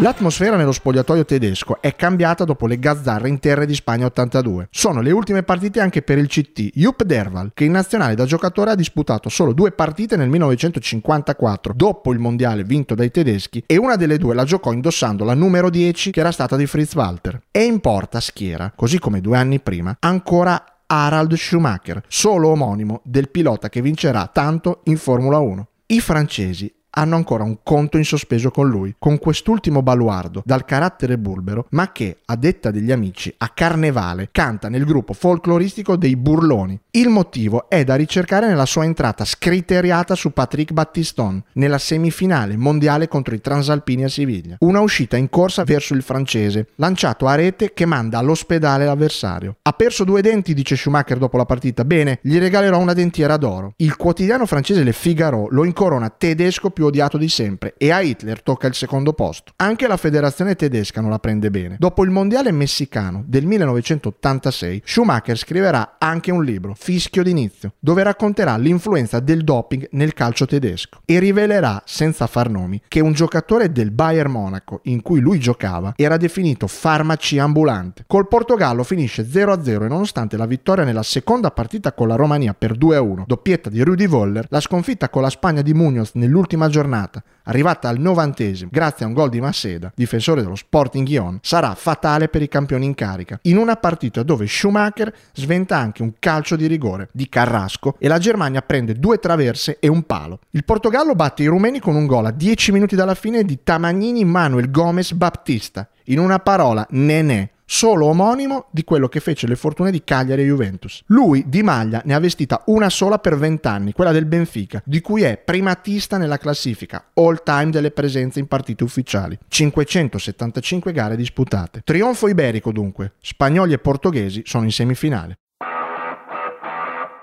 L'atmosfera 0.00 0.54
nello 0.54 0.70
spogliatoio 0.70 1.24
tedesco 1.24 1.82
è 1.82 1.96
cambiata 1.96 2.44
dopo 2.44 2.68
le 2.68 2.78
gazzarre 2.78 3.28
in 3.28 3.40
terra 3.40 3.64
di 3.64 3.74
Spagna 3.74 4.06
82. 4.06 4.68
Sono 4.70 5.00
le 5.00 5.10
ultime 5.10 5.42
partite 5.42 5.80
anche 5.80 6.02
per 6.02 6.18
il 6.18 6.28
CT 6.28 6.70
Jupp 6.74 7.02
Derval, 7.02 7.50
che 7.52 7.64
in 7.64 7.72
nazionale 7.72 8.14
da 8.14 8.24
giocatore 8.24 8.70
ha 8.70 8.76
disputato 8.76 9.28
solo 9.28 9.52
due 9.52 9.72
partite 9.72 10.14
nel 10.14 10.28
1954, 10.28 11.72
dopo 11.74 12.12
il 12.12 12.20
mondiale 12.20 12.62
vinto 12.62 12.94
dai 12.94 13.10
tedeschi, 13.10 13.64
e 13.66 13.76
una 13.76 13.96
delle 13.96 14.18
due 14.18 14.36
la 14.36 14.44
giocò 14.44 14.70
indossando 14.70 15.24
la 15.24 15.34
numero 15.34 15.68
10 15.68 16.12
che 16.12 16.20
era 16.20 16.30
stata 16.30 16.54
di 16.54 16.66
Fritz 16.66 16.94
Walter. 16.94 17.42
E 17.50 17.64
in 17.64 17.80
porta 17.80 18.20
schiera, 18.20 18.72
così 18.76 19.00
come 19.00 19.20
due 19.20 19.36
anni 19.36 19.58
prima, 19.58 19.96
ancora 19.98 20.82
Harald 20.86 21.34
Schumacher, 21.34 22.04
solo 22.06 22.50
omonimo 22.50 23.00
del 23.02 23.30
pilota 23.30 23.68
che 23.68 23.82
vincerà 23.82 24.30
tanto 24.32 24.82
in 24.84 24.96
Formula 24.96 25.38
1. 25.38 25.66
I 25.86 26.00
francesi 26.00 26.72
hanno 26.90 27.16
ancora 27.16 27.44
un 27.44 27.58
conto 27.62 27.96
in 27.96 28.04
sospeso 28.04 28.50
con 28.50 28.68
lui, 28.68 28.94
con 28.98 29.18
quest'ultimo 29.18 29.82
baluardo 29.82 30.42
dal 30.44 30.64
carattere 30.64 31.18
burbero, 31.18 31.66
ma 31.70 31.92
che, 31.92 32.18
a 32.24 32.36
detta 32.36 32.70
degli 32.70 32.92
amici, 32.92 33.32
a 33.38 33.48
carnevale 33.50 34.28
canta 34.32 34.68
nel 34.68 34.84
gruppo 34.84 35.12
folcloristico 35.12 35.96
dei 35.96 36.16
Burloni. 36.16 36.78
Il 36.98 37.10
motivo 37.10 37.68
è 37.68 37.84
da 37.84 37.94
ricercare 37.94 38.48
nella 38.48 38.66
sua 38.66 38.82
entrata 38.82 39.24
scriteriata 39.24 40.16
su 40.16 40.32
Patrick 40.32 40.72
Battiston 40.72 41.40
nella 41.52 41.78
semifinale 41.78 42.56
mondiale 42.56 43.06
contro 43.06 43.36
i 43.36 43.40
Transalpini 43.40 44.02
a 44.02 44.08
Siviglia. 44.08 44.56
Una 44.58 44.80
uscita 44.80 45.16
in 45.16 45.28
corsa 45.30 45.62
verso 45.62 45.94
il 45.94 46.02
francese, 46.02 46.70
lanciato 46.74 47.28
a 47.28 47.36
rete 47.36 47.72
che 47.72 47.86
manda 47.86 48.18
all'ospedale 48.18 48.84
l'avversario. 48.84 49.58
Ha 49.62 49.72
perso 49.74 50.02
due 50.02 50.22
denti, 50.22 50.54
dice 50.54 50.74
Schumacher 50.74 51.18
dopo 51.18 51.36
la 51.36 51.44
partita. 51.44 51.84
Bene, 51.84 52.18
gli 52.20 52.36
regalerò 52.36 52.80
una 52.80 52.94
dentiera 52.94 53.36
d'oro. 53.36 53.74
Il 53.76 53.94
quotidiano 53.94 54.44
francese 54.44 54.82
Le 54.82 54.92
Figaro 54.92 55.46
lo 55.50 55.64
incorona 55.64 56.10
tedesco 56.10 56.70
più 56.70 56.86
odiato 56.86 57.16
di 57.16 57.28
sempre 57.28 57.74
e 57.78 57.92
a 57.92 58.00
Hitler 58.00 58.42
tocca 58.42 58.66
il 58.66 58.74
secondo 58.74 59.12
posto. 59.12 59.52
Anche 59.58 59.86
la 59.86 59.96
federazione 59.96 60.56
tedesca 60.56 61.00
non 61.00 61.10
la 61.10 61.20
prende 61.20 61.48
bene. 61.52 61.76
Dopo 61.78 62.02
il 62.02 62.10
mondiale 62.10 62.50
messicano 62.50 63.22
del 63.24 63.46
1986, 63.46 64.82
Schumacher 64.84 65.38
scriverà 65.38 65.94
anche 66.00 66.32
un 66.32 66.42
libro, 66.42 66.74
Fischio 66.88 67.22
d'inizio, 67.22 67.74
dove 67.78 68.02
racconterà 68.02 68.56
l'influenza 68.56 69.20
del 69.20 69.44
doping 69.44 69.88
nel 69.90 70.14
calcio 70.14 70.46
tedesco 70.46 71.00
e 71.04 71.18
rivelerà, 71.18 71.82
senza 71.84 72.26
far 72.26 72.48
nomi, 72.48 72.80
che 72.88 73.00
un 73.00 73.12
giocatore 73.12 73.70
del 73.72 73.90
Bayern 73.90 74.30
Monaco 74.30 74.80
in 74.84 75.02
cui 75.02 75.20
lui 75.20 75.38
giocava 75.38 75.92
era 75.96 76.16
definito 76.16 76.66
farmaci 76.66 77.38
ambulante. 77.38 78.04
Col 78.06 78.26
Portogallo 78.26 78.84
finisce 78.84 79.28
0-0 79.30 79.84
e 79.84 79.88
nonostante 79.88 80.38
la 80.38 80.46
vittoria 80.46 80.84
nella 80.84 81.02
seconda 81.02 81.50
partita 81.50 81.92
con 81.92 82.08
la 82.08 82.14
Romania 82.14 82.54
per 82.54 82.72
2-1, 82.78 83.24
doppietta 83.26 83.68
di 83.68 83.82
Rudy 83.82 84.06
Voller, 84.06 84.46
la 84.48 84.60
sconfitta 84.60 85.10
con 85.10 85.20
la 85.20 85.28
Spagna 85.28 85.60
di 85.60 85.74
Munoz 85.74 86.12
nell'ultima 86.14 86.70
giornata, 86.70 87.22
arrivata 87.42 87.90
al 87.90 87.98
novantesimo 87.98 88.70
grazie 88.72 89.04
a 89.04 89.08
un 89.08 89.14
gol 89.14 89.28
di 89.28 89.42
Masseda, 89.42 89.92
difensore 89.94 90.40
dello 90.40 90.56
Sporting 90.56 91.06
Ghion, 91.06 91.38
sarà 91.42 91.74
fatale 91.74 92.28
per 92.28 92.40
i 92.40 92.48
campioni 92.48 92.86
in 92.86 92.94
carica, 92.94 93.38
in 93.42 93.58
una 93.58 93.76
partita 93.76 94.22
dove 94.22 94.46
Schumacher 94.46 95.12
sventa 95.34 95.76
anche 95.76 96.00
un 96.00 96.14
calcio 96.18 96.56
di 96.56 96.67
rigore 96.68 97.08
di 97.12 97.28
Carrasco 97.28 97.96
e 97.98 98.06
la 98.06 98.18
Germania 98.18 98.62
prende 98.62 98.94
due 98.94 99.18
traverse 99.18 99.78
e 99.80 99.88
un 99.88 100.04
palo. 100.04 100.40
Il 100.50 100.64
Portogallo 100.64 101.14
batte 101.14 101.42
i 101.42 101.46
rumeni 101.46 101.80
con 101.80 101.96
un 101.96 102.06
gol 102.06 102.26
a 102.26 102.30
10 102.30 102.72
minuti 102.72 102.94
dalla 102.94 103.14
fine 103.14 103.42
di 103.42 103.58
Tamagnini 103.64 104.24
Manuel 104.24 104.70
Gomez 104.70 105.12
Baptista, 105.12 105.88
in 106.04 106.18
una 106.18 106.38
parola 106.38 106.86
nenè 106.90 107.50
solo 107.70 108.06
omonimo 108.06 108.68
di 108.70 108.82
quello 108.82 109.08
che 109.08 109.20
fece 109.20 109.46
le 109.46 109.54
fortune 109.54 109.90
di 109.90 110.02
Cagliari 110.02 110.42
e 110.42 110.46
Juventus. 110.46 111.02
Lui 111.08 111.44
di 111.48 111.62
maglia 111.62 112.00
ne 112.06 112.14
ha 112.14 112.18
vestita 112.18 112.62
una 112.66 112.88
sola 112.88 113.18
per 113.18 113.36
vent'anni, 113.36 113.92
quella 113.92 114.10
del 114.10 114.24
Benfica, 114.24 114.82
di 114.86 115.02
cui 115.02 115.22
è 115.22 115.36
primatista 115.36 116.16
nella 116.16 116.38
classifica 116.38 117.10
all 117.12 117.42
time 117.44 117.70
delle 117.70 117.90
presenze 117.90 118.38
in 118.38 118.48
partite 118.48 118.84
ufficiali. 118.84 119.38
575 119.46 120.92
gare 120.92 121.14
disputate. 121.14 121.82
Trionfo 121.84 122.26
iberico 122.28 122.72
dunque. 122.72 123.12
Spagnoli 123.20 123.74
e 123.74 123.78
portoghesi 123.78 124.42
sono 124.46 124.64
in 124.64 124.72
semifinale. 124.72 125.36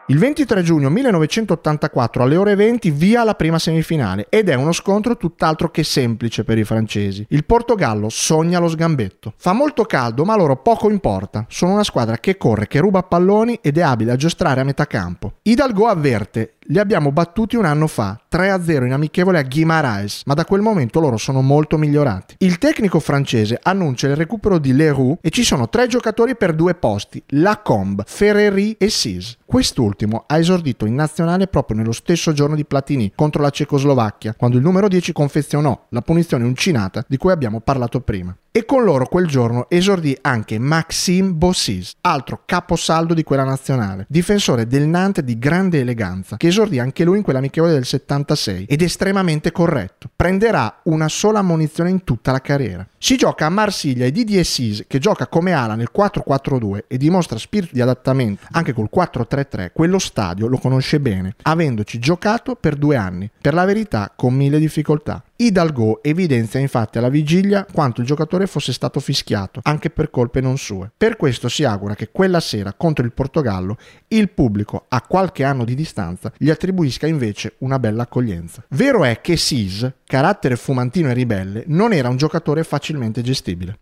Il 0.07 0.19
23 0.19 0.61
giugno 0.61 0.91
1984 0.91 2.21
alle 2.21 2.35
ore 2.35 2.53
20 2.53 2.91
via 2.91 3.23
la 3.23 3.33
prima 3.33 3.57
semifinale 3.57 4.27
ed 4.29 4.49
è 4.49 4.53
uno 4.53 4.71
scontro 4.71 5.17
tutt'altro 5.17 5.71
che 5.71 5.83
semplice 5.83 6.43
per 6.43 6.59
i 6.59 6.63
francesi. 6.63 7.25
Il 7.29 7.43
Portogallo 7.43 8.09
sogna 8.09 8.59
lo 8.59 8.67
sgambetto. 8.67 9.33
Fa 9.35 9.53
molto 9.53 9.83
caldo 9.85 10.23
ma 10.23 10.35
loro 10.35 10.57
poco 10.57 10.91
importa. 10.91 11.47
Sono 11.49 11.73
una 11.73 11.83
squadra 11.83 12.17
che 12.17 12.37
corre, 12.37 12.67
che 12.67 12.77
ruba 12.77 13.01
palloni 13.01 13.57
ed 13.63 13.79
è 13.79 13.81
abile 13.81 14.11
a 14.11 14.15
giostrare 14.15 14.61
a 14.61 14.63
metà 14.63 14.85
campo. 14.85 15.37
Hidalgo 15.41 15.87
avverte 15.87 16.54
li 16.67 16.79
abbiamo 16.79 17.11
battuti 17.11 17.55
un 17.55 17.65
anno 17.65 17.87
fa, 17.87 18.19
3-0 18.31 18.85
in 18.85 18.93
amichevole 18.93 19.37
a 19.37 19.43
Guimaraes, 19.43 20.23
ma 20.25 20.33
da 20.33 20.45
quel 20.45 20.61
momento 20.61 20.99
loro 20.99 21.17
sono 21.17 21.41
molto 21.41 21.77
migliorati. 21.77 22.35
Il 22.39 22.57
tecnico 22.57 22.99
francese 22.99 23.59
annuncia 23.61 24.07
il 24.07 24.15
recupero 24.15 24.57
di 24.57 24.73
Leroux 24.73 25.17
e 25.21 25.29
ci 25.29 25.43
sono 25.43 25.69
tre 25.69 25.87
giocatori 25.87 26.35
per 26.35 26.53
due 26.53 26.75
posti, 26.75 27.21
Lacombe, 27.27 28.03
Ferreri 28.05 28.75
e 28.77 28.89
Sis. 28.89 29.37
Quest'ultimo 29.45 30.23
ha 30.27 30.37
esordito 30.37 30.85
in 30.85 30.95
nazionale 30.95 31.47
proprio 31.47 31.77
nello 31.77 31.91
stesso 31.91 32.33
giorno 32.33 32.55
di 32.55 32.65
Platini 32.65 33.11
contro 33.15 33.41
la 33.41 33.49
Cecoslovacchia, 33.49 34.33
quando 34.37 34.57
il 34.57 34.63
numero 34.63 34.87
10 34.87 35.13
confezionò 35.13 35.85
la 35.89 36.01
punizione 36.01 36.45
uncinata 36.45 37.03
di 37.07 37.17
cui 37.17 37.31
abbiamo 37.31 37.59
parlato 37.59 38.01
prima 38.01 38.35
e 38.57 38.63
con 38.63 38.85
loro 38.85 39.05
quel 39.07 39.27
giorno 39.27 39.69
esordì 39.69 40.17
anche 40.21 40.57
Maxime 40.59 41.33
Bossis, 41.33 41.95
altro 41.99 42.43
caposaldo 42.45 43.13
di 43.13 43.21
quella 43.21 43.43
nazionale, 43.43 44.05
difensore 44.07 44.65
del 44.65 44.87
Nantes 44.87 45.25
di 45.25 45.37
grande 45.37 45.81
eleganza, 45.81 46.37
che 46.37 46.47
esordì 46.47 46.79
anche 46.79 47.03
lui 47.03 47.17
in 47.17 47.23
quell'amichevole 47.23 47.73
del 47.73 47.83
76 47.83 48.63
ed 48.69 48.81
estremamente 48.81 49.51
corretto. 49.51 50.09
Prenderà 50.15 50.79
una 50.83 51.09
sola 51.09 51.39
ammonizione 51.39 51.89
in 51.89 52.05
tutta 52.05 52.31
la 52.31 52.39
carriera. 52.39 52.87
Si 52.97 53.17
gioca 53.17 53.45
a 53.45 53.49
Marsiglia 53.49 54.05
e 54.05 54.11
Didier 54.13 54.45
Sis, 54.45 54.85
che 54.87 54.99
gioca 54.99 55.27
come 55.27 55.51
ala 55.51 55.75
nel 55.75 55.91
4-4-2 55.93 56.85
e 56.87 56.97
dimostra 56.97 57.37
spirito 57.37 57.73
di 57.73 57.81
adattamento 57.81 58.45
anche 58.51 58.71
col 58.71 58.89
4-3-3, 58.89 59.71
quello 59.73 59.99
stadio 59.99 60.47
lo 60.47 60.59
conosce 60.59 61.01
bene, 61.01 61.35
avendoci 61.41 61.99
giocato 61.99 62.55
per 62.55 62.77
due 62.77 62.95
anni, 62.95 63.29
per 63.41 63.53
la 63.53 63.65
verità 63.65 64.13
con 64.15 64.33
mille 64.33 64.59
difficoltà. 64.59 65.21
Hidalgo 65.37 66.01
evidenzia 66.01 66.61
infatti 66.61 66.97
alla 66.97 67.09
vigilia 67.09 67.65
quanto 67.69 67.99
il 67.99 68.07
giocatore 68.07 68.47
fosse 68.47 68.71
stato 68.71 69.01
fischiato, 69.01 69.59
anche 69.63 69.89
per 69.89 70.09
colpe 70.09 70.39
non 70.39 70.57
sue. 70.57 70.89
Per 70.95 71.17
questo 71.17 71.49
si 71.49 71.65
augura 71.65 71.93
che 71.93 72.09
quella 72.09 72.39
sera 72.39 72.71
contro 72.71 73.03
il 73.03 73.11
Portogallo 73.11 73.77
il 74.07 74.29
pubblico, 74.29 74.85
a 74.87 75.01
qualche 75.01 75.43
anno 75.43 75.65
di 75.65 75.75
distanza, 75.75 76.31
gli 76.37 76.49
attribuisca 76.49 77.05
invece 77.05 77.55
una 77.57 77.79
bella 77.79 78.03
accoglienza. 78.03 78.63
Vero 78.69 79.03
è 79.03 79.19
che 79.19 79.35
Sis, 79.35 79.91
carattere 80.05 80.55
fumantino 80.55 81.09
e 81.09 81.13
ribelle, 81.13 81.63
non 81.67 81.91
era 81.91 82.07
un 82.07 82.15
giocatore 82.15 82.63
facilmente 82.63 83.21
gestibile. 83.21 83.79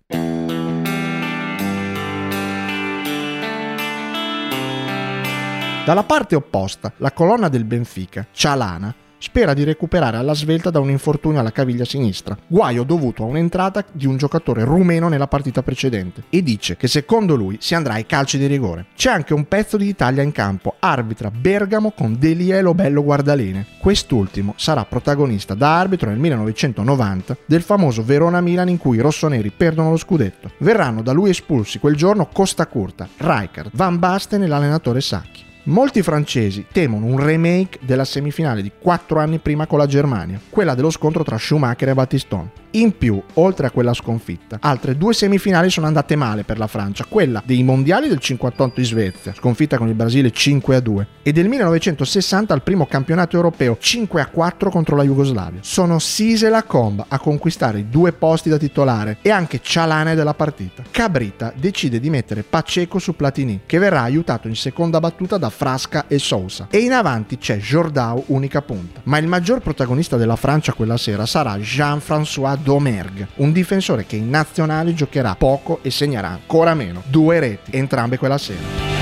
Dalla 5.86 6.04
parte 6.04 6.34
opposta, 6.34 6.94
la 6.98 7.12
colonna 7.12 7.48
del 7.50 7.66
Benfica, 7.66 8.26
Cialana, 8.32 8.96
spera 9.24 9.54
di 9.54 9.64
recuperare 9.64 10.18
alla 10.18 10.36
svelta 10.36 10.70
da 10.70 10.82
un 10.82 10.90
infortunio 10.90 11.40
alla 11.40 11.54
caviglia 11.54 11.86
sinistra, 11.86 12.38
guaio 12.46 12.84
dovuto 12.84 13.24
a 13.24 13.28
un'entrata 13.28 13.86
di 13.90 14.06
un 14.06 14.18
giocatore 14.18 14.66
rumeno 14.66 15.08
nella 15.08 15.28
partita 15.28 15.64
precedente, 15.64 16.24
e 16.30 16.44
dice 16.44 16.76
che 16.76 16.90
secondo 16.90 17.36
lui 17.36 17.56
si 17.62 17.74
andrà 17.74 17.94
ai 17.94 18.06
calci 18.06 18.38
di 18.38 18.48
rigore. 18.48 18.88
C'è 18.98 19.12
anche 19.12 19.34
un 19.34 19.48
pezzo 19.48 19.78
di 19.78 19.88
Italia 19.88 20.24
in 20.24 20.34
campo, 20.34 20.76
arbitra 20.78 21.32
Bergamo 21.32 21.92
con 21.92 22.18
Delielo 22.20 22.74
Bello 22.74 23.02
Guardalene. 23.02 23.66
Quest'ultimo 23.80 24.56
sarà 24.58 24.84
protagonista 24.84 25.54
da 25.54 25.80
arbitro 25.80 26.10
nel 26.10 26.20
1990 26.20 27.38
del 27.46 27.62
famoso 27.62 28.04
Verona-Milan 28.04 28.68
in 28.68 28.78
cui 28.78 28.98
i 28.98 29.02
rossoneri 29.02 29.54
perdono 29.56 29.92
lo 29.92 29.98
scudetto. 29.98 30.52
Verranno 30.58 31.02
da 31.02 31.14
lui 31.14 31.30
espulsi 31.30 31.80
quel 31.80 31.96
giorno 31.96 32.28
Costa 32.28 32.68
Curta, 32.68 33.08
Rijkaard, 33.16 33.70
Van 33.72 34.00
Basten 34.00 34.44
e 34.44 34.48
l'allenatore 34.48 35.00
Sacchi. 35.00 35.52
Molti 35.66 36.02
francesi 36.02 36.66
temono 36.70 37.06
un 37.06 37.24
remake 37.24 37.80
della 37.84 38.04
semifinale 38.04 38.62
di 38.62 38.72
quattro 38.78 39.20
anni 39.20 39.38
prima 39.38 39.66
con 39.66 39.80
la 39.80 39.86
Germania, 39.86 40.38
quella 40.50 40.76
dello 40.76 40.90
scontro 40.90 41.24
tra 41.24 41.38
Schumacher 41.38 41.88
e 41.88 41.94
Battistone. 41.94 42.63
In 42.76 42.98
più, 42.98 43.22
oltre 43.36 43.68
a 43.68 43.70
quella 43.70 43.94
sconfitta, 43.94 44.58
altre 44.60 44.98
due 44.98 45.14
semifinali 45.14 45.70
sono 45.70 45.86
andate 45.86 46.16
male 46.16 46.44
per 46.44 46.58
la 46.58 46.66
Francia, 46.66 47.06
quella 47.08 47.44
dei 47.46 47.62
mondiali 47.62 48.08
del 48.08 48.18
58 48.18 48.80
in 48.80 48.86
Svezia, 48.86 49.34
sconfitta 49.36 49.78
con 49.78 49.90
il 49.90 49.94
Brasile 49.94 50.32
5 50.32 50.76
a 50.76 50.80
2, 50.80 51.08
e 51.22 51.32
del 51.32 51.48
1960 51.50 52.52
al 52.52 52.64
primo 52.64 52.88
campionato 52.88 53.36
europeo 53.36 53.78
5 53.80 54.22
a 54.22 54.26
4 54.26 54.72
contro 54.72 54.96
la 54.96 55.04
Jugoslavia. 55.04 55.60
Sono 55.62 56.00
Sise 56.00 56.48
e 56.48 56.50
Lacombe 56.50 57.06
a 57.08 57.20
conquistare 57.20 57.78
i 57.78 57.90
due 57.90 58.12
posti 58.12 58.50
da 58.50 58.58
titolare 58.58 59.18
e 59.22 59.30
anche 59.30 59.60
Cialane 59.62 60.16
della 60.16 60.34
partita. 60.34 60.82
Cabrita 60.90 61.54
decide 61.56 62.00
di 62.00 62.10
mettere 62.10 62.42
Paceco 62.42 62.98
su 62.98 63.16
Platini, 63.16 63.62
che 63.68 63.78
verrà 63.78 64.02
aiutato 64.02 64.48
in 64.48 64.56
seconda 64.56 65.00
battuta 65.00 65.38
da 65.38 65.52
Frasca 65.52 66.06
e 66.08 66.18
Sousa. 66.18 66.66
E 66.72 66.80
in 66.80 66.94
avanti 66.94 67.38
c'è 67.38 67.58
Jordao, 67.58 68.24
unica 68.28 68.64
punta. 68.64 69.02
Ma 69.04 69.20
il 69.20 69.28
maggior 69.28 69.62
protagonista 69.62 70.18
della 70.18 70.36
Francia 70.36 70.74
quella 70.74 70.98
sera 70.98 71.28
sarà 71.28 71.56
Jean-François 71.58 72.62
Domergue, 72.64 73.28
un 73.36 73.52
difensore 73.52 74.06
che 74.06 74.16
in 74.16 74.30
nazionale 74.30 74.94
giocherà 74.94 75.36
poco 75.36 75.80
e 75.82 75.92
segnerà 75.92 76.30
ancora 76.30 76.74
meno. 76.74 77.04
Due 77.06 77.40
reti, 77.40 77.78
entrambe 77.78 78.18
quella 78.18 78.38
sera. 78.38 78.93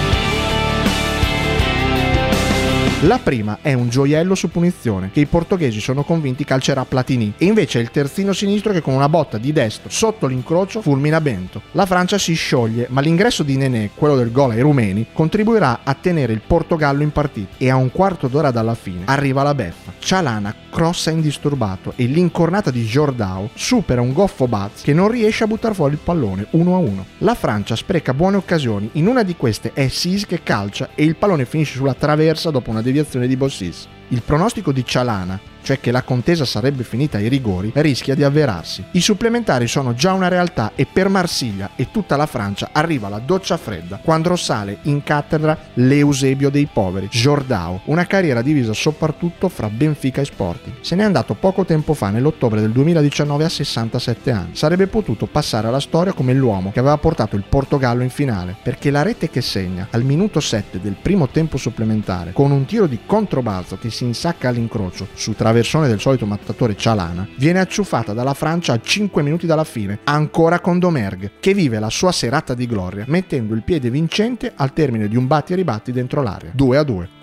La 3.06 3.18
prima 3.18 3.58
è 3.64 3.74
un 3.74 3.90
gioiello 3.90 4.36
su 4.36 4.52
punizione 4.52 5.10
che 5.12 5.22
i 5.22 5.26
portoghesi 5.26 5.80
sono 5.80 6.04
convinti 6.04 6.44
calcerà 6.44 6.86
Platini 6.86 7.34
e 7.36 7.46
invece 7.46 7.80
è 7.80 7.82
il 7.82 7.90
terzino 7.90 8.32
sinistro 8.32 8.72
che 8.72 8.82
con 8.82 8.94
una 8.94 9.10
botta 9.10 9.40
di 9.40 9.52
destro 9.52 9.90
sotto 9.90 10.28
l'incrocio 10.28 10.84
fulmina 10.84 11.20
Bento. 11.20 11.64
La 11.72 11.88
Francia 11.88 12.20
si 12.20 12.36
scioglie 12.36 12.86
ma 12.92 13.02
l'ingresso 13.02 13.42
di 13.42 13.58
Nenè, 13.58 13.90
quello 13.96 14.16
del 14.16 14.32
gol 14.32 14.52
ai 14.52 14.62
rumeni, 14.62 15.08
contribuirà 15.14 15.80
a 15.84 15.96
tenere 15.96 16.34
il 16.34 16.44
Portogallo 16.46 17.02
in 17.02 17.12
partita 17.12 17.56
e 17.58 17.72
a 17.72 17.76
un 17.76 17.92
quarto 17.92 18.28
d'ora 18.28 18.52
dalla 18.52 18.76
fine 18.76 19.06
arriva 19.06 19.42
la 19.42 19.56
beffa. 19.56 19.94
Cialana 19.98 20.54
crossa 20.70 21.10
indisturbato 21.10 21.94
e 21.96 22.06
l'incornata 22.06 22.70
di 22.70 22.84
Jordao 22.84 23.50
supera 23.56 24.02
un 24.02 24.14
goffo 24.14 24.48
Baz 24.48 24.84
che 24.84 24.94
non 24.94 25.10
riesce 25.10 25.44
a 25.44 25.48
buttare 25.48 25.74
fuori 25.74 25.94
il 25.94 26.00
pallone 26.04 26.46
1 26.52 26.76
a 26.76 26.78
1. 26.78 27.06
La 27.20 27.34
Francia 27.34 27.76
spreca 27.76 28.14
buone 28.14 28.38
occasioni, 28.38 28.90
in 28.94 29.08
una 29.08 29.24
di 29.24 29.36
queste 29.36 29.72
è 29.74 29.88
Sis 29.88 30.28
che 30.28 30.44
calcia 30.44 30.90
e 30.94 31.04
il 31.04 31.16
pallone 31.16 31.46
finisce 31.46 31.78
sulla 31.78 31.96
traversa 31.96 32.52
dopo 32.52 32.70
una 32.70 32.90
deviazione 32.92 33.28
di 33.28 33.38
Bossis. 33.38 33.88
Il 34.12 34.24
pronostico 34.24 34.74
di 34.74 34.84
Cialana 34.86 35.40
cioè 35.64 35.80
che 35.80 35.92
la 35.92 36.04
contesa 36.04 36.46
sarebbe 36.46 36.84
finita 36.84 37.18
ai 37.18 37.28
rigori, 37.28 37.72
rischia 37.76 38.16
di 38.16 38.24
avverarsi. 38.24 38.84
I 38.92 39.02
supplementari 39.02 39.68
sono 39.68 39.94
già 39.94 40.14
una 40.14 40.28
realtà 40.28 40.72
e 40.76 40.86
per 40.92 41.10
Marsiglia 41.10 41.72
e 41.76 41.90
tutta 41.92 42.16
la 42.16 42.26
Francia 42.26 42.70
arriva 42.72 43.10
la 43.10 43.20
doccia 43.20 43.58
fredda 43.58 44.00
quando 44.04 44.36
sale 44.36 44.80
in 44.84 45.04
cattedra 45.04 45.58
l'Eusebio 45.76 46.50
dei 46.50 46.68
poveri, 46.72 47.08
Jordao, 47.08 47.82
una 47.86 48.06
carriera 48.06 48.42
divisa 48.42 48.74
soprattutto 48.74 49.50
fra 49.50 49.70
Benfica 49.70 50.22
e 50.22 50.26
Sporting. 50.26 50.76
Se 50.82 50.96
n'è 50.96 51.04
andato 51.04 51.34
poco 51.34 51.66
tempo 51.66 51.94
fa, 51.94 52.10
nell'ottobre 52.10 52.62
del 52.62 52.72
2019 52.72 53.44
a 53.44 53.50
67 53.50 54.32
anni. 54.32 54.56
Sarebbe 54.56 54.88
potuto 54.88 55.28
passare 55.28 55.68
alla 55.68 55.80
storia 55.80 56.14
come 56.14 56.34
l'uomo 56.34 56.72
che 56.72 56.80
aveva 56.80 56.98
portato 56.98 57.36
il 57.36 57.44
Portogallo 57.48 58.04
in 58.04 58.10
finale, 58.10 58.56
perché 58.62 58.90
la 58.90 59.02
rete 59.02 59.30
che 59.30 59.42
segna 59.42 59.88
al 59.92 60.04
minuto 60.04 60.40
7 60.40 60.80
del 60.80 60.96
primo 61.00 61.28
tempo 61.28 61.58
supplementare 61.58 62.32
con 62.34 62.52
un 62.52 62.66
tiro 62.66 62.88
di 62.88 63.00
controbalzo 63.06 63.78
che 63.78 63.90
si 63.90 64.01
insacca 64.04 64.50
all'incrocio 64.50 65.08
su 65.14 65.34
tra 65.34 65.52
versione 65.52 65.88
del 65.88 66.00
solito 66.00 66.26
mattatore 66.26 66.76
Cialana, 66.76 67.28
viene 67.38 67.60
acciuffata 67.60 68.14
dalla 68.14 68.34
Francia 68.34 68.74
a 68.74 68.80
5 68.82 69.22
minuti 69.22 69.46
dalla 69.46 69.64
fine, 69.64 70.00
ancora 70.04 70.60
con 70.60 70.80
Domergue, 70.80 71.34
che 71.40 71.54
vive 71.54 71.80
la 71.80 71.90
sua 71.90 72.12
serata 72.12 72.54
di 72.54 72.68
gloria, 72.68 73.06
mettendo 73.08 73.54
il 73.54 73.64
piede 73.64 73.90
vincente 73.90 74.52
al 74.56 74.74
termine 74.74 75.08
di 75.08 75.16
un 75.16 75.28
batti 75.28 75.54
e 75.54 75.56
ribatti 75.56 75.92
dentro 75.92 76.22
l'area, 76.22 76.52
2 76.54 76.78
a 76.78 76.84
2. 76.84 77.21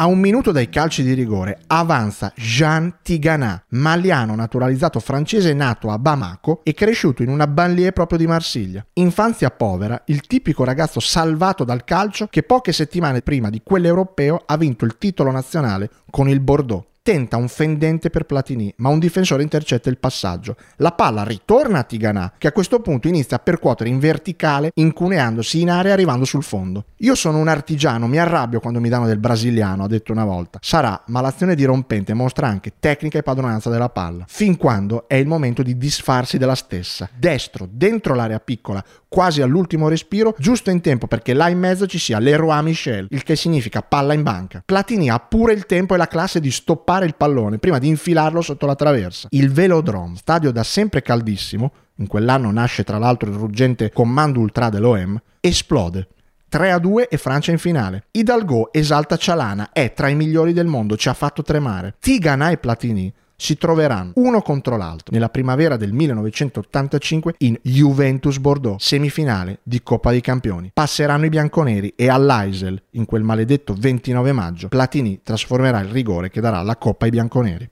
A 0.00 0.06
un 0.06 0.18
minuto 0.18 0.50
dai 0.50 0.70
calci 0.70 1.02
di 1.02 1.12
rigore 1.12 1.60
avanza 1.66 2.32
Jean 2.34 3.00
Tigana, 3.02 3.62
maliano 3.72 4.34
naturalizzato 4.34 4.98
francese 4.98 5.52
nato 5.52 5.90
a 5.90 5.98
Bamako 5.98 6.60
e 6.62 6.72
cresciuto 6.72 7.22
in 7.22 7.28
una 7.28 7.46
banlieue 7.46 7.92
proprio 7.92 8.16
di 8.16 8.26
Marsiglia. 8.26 8.82
Infanzia 8.94 9.50
povera, 9.50 10.00
il 10.06 10.22
tipico 10.22 10.64
ragazzo 10.64 11.00
salvato 11.00 11.64
dal 11.64 11.84
calcio 11.84 12.28
che 12.28 12.42
poche 12.44 12.72
settimane 12.72 13.20
prima 13.20 13.50
di 13.50 13.60
quell'europeo 13.62 14.44
ha 14.46 14.56
vinto 14.56 14.86
il 14.86 14.96
titolo 14.96 15.30
nazionale 15.30 15.90
con 16.08 16.30
il 16.30 16.40
Bordeaux 16.40 16.89
tenta 17.02 17.36
un 17.36 17.48
fendente 17.48 18.10
per 18.10 18.24
Platini, 18.24 18.72
ma 18.76 18.90
un 18.90 18.98
difensore 18.98 19.42
intercetta 19.42 19.88
il 19.88 19.98
passaggio. 19.98 20.56
La 20.76 20.92
palla 20.92 21.24
ritorna 21.24 21.80
a 21.80 21.84
Tigana, 21.84 22.32
che 22.36 22.48
a 22.48 22.52
questo 22.52 22.80
punto 22.80 23.08
inizia 23.08 23.36
a 23.36 23.40
percuotere 23.40 23.88
in 23.88 23.98
verticale, 23.98 24.70
incuneandosi 24.74 25.60
in 25.60 25.70
area 25.70 25.92
arrivando 25.92 26.24
sul 26.24 26.42
fondo. 26.42 26.84
Io 26.98 27.14
sono 27.14 27.38
un 27.38 27.48
artigiano, 27.48 28.06
mi 28.06 28.18
arrabbio 28.18 28.60
quando 28.60 28.80
mi 28.80 28.88
danno 28.88 29.06
del 29.06 29.18
brasiliano, 29.18 29.84
ha 29.84 29.88
detto 29.88 30.12
una 30.12 30.24
volta. 30.24 30.58
Sarà, 30.62 31.02
ma 31.06 31.20
l'azione 31.20 31.54
dirompente 31.54 32.12
mostra 32.12 32.46
anche 32.46 32.74
tecnica 32.78 33.18
e 33.18 33.22
padronanza 33.22 33.70
della 33.70 33.88
palla, 33.88 34.24
fin 34.28 34.56
quando 34.56 35.08
è 35.08 35.14
il 35.14 35.26
momento 35.26 35.62
di 35.62 35.78
disfarsi 35.78 36.38
della 36.38 36.54
stessa. 36.54 37.08
Destro, 37.16 37.66
dentro 37.70 38.14
l'area 38.14 38.40
piccola, 38.40 38.84
quasi 39.10 39.42
all'ultimo 39.42 39.88
respiro, 39.88 40.36
giusto 40.38 40.70
in 40.70 40.80
tempo 40.80 41.08
perché 41.08 41.34
là 41.34 41.48
in 41.48 41.58
mezzo 41.58 41.88
ci 41.88 41.98
sia 41.98 42.20
Leroy 42.20 42.62
Michel, 42.62 43.08
il 43.10 43.24
che 43.24 43.34
significa 43.34 43.82
palla 43.82 44.14
in 44.14 44.22
banca. 44.22 44.62
Platini 44.64 45.10
ha 45.10 45.18
pure 45.18 45.52
il 45.52 45.66
tempo 45.66 45.94
e 45.94 45.98
la 45.98 46.06
classe 46.06 46.38
di 46.38 46.52
stoppare 46.52 47.06
il 47.06 47.16
pallone 47.16 47.58
prima 47.58 47.78
di 47.78 47.88
infilarlo 47.88 48.40
sotto 48.40 48.66
la 48.66 48.76
traversa. 48.76 49.26
Il 49.32 49.50
Velodrome, 49.50 50.14
stadio 50.16 50.52
da 50.52 50.62
sempre 50.62 51.02
caldissimo, 51.02 51.72
in 51.96 52.06
quell'anno 52.06 52.52
nasce 52.52 52.84
tra 52.84 52.98
l'altro 52.98 53.28
il 53.28 53.36
ruggente 53.36 53.90
comando 53.90 54.38
ultra 54.38 54.68
dell'OM, 54.68 55.20
esplode. 55.40 56.06
3 56.48 56.70
a 56.70 56.78
2 56.78 57.08
e 57.08 57.16
Francia 57.16 57.50
in 57.50 57.58
finale. 57.58 58.04
Hidalgo 58.12 58.72
esalta 58.72 59.16
Cialana, 59.16 59.70
è 59.72 59.92
tra 59.92 60.08
i 60.08 60.14
migliori 60.14 60.52
del 60.52 60.66
mondo, 60.66 60.96
ci 60.96 61.08
ha 61.08 61.14
fatto 61.14 61.42
tremare. 61.42 61.94
Tigana 61.98 62.50
e 62.50 62.58
Platini 62.58 63.12
si 63.40 63.56
troveranno 63.56 64.12
uno 64.16 64.42
contro 64.42 64.76
l'altro 64.76 65.12
nella 65.12 65.30
primavera 65.30 65.78
del 65.78 65.94
1985 65.94 67.36
in 67.38 67.58
Juventus 67.62 68.38
Bordeaux, 68.38 68.78
semifinale 68.78 69.60
di 69.62 69.82
Coppa 69.82 70.10
dei 70.10 70.20
Campioni. 70.20 70.70
Passeranno 70.74 71.24
i 71.24 71.30
bianconeri 71.30 71.94
e 71.96 72.10
all'Aisel, 72.10 72.80
in 72.90 73.06
quel 73.06 73.22
maledetto 73.22 73.74
29 73.74 74.32
maggio, 74.32 74.68
Platini 74.68 75.20
trasformerà 75.22 75.80
il 75.80 75.88
rigore 75.88 76.28
che 76.28 76.42
darà 76.42 76.60
la 76.60 76.76
Coppa 76.76 77.06
ai 77.06 77.10
bianconeri. 77.10 77.70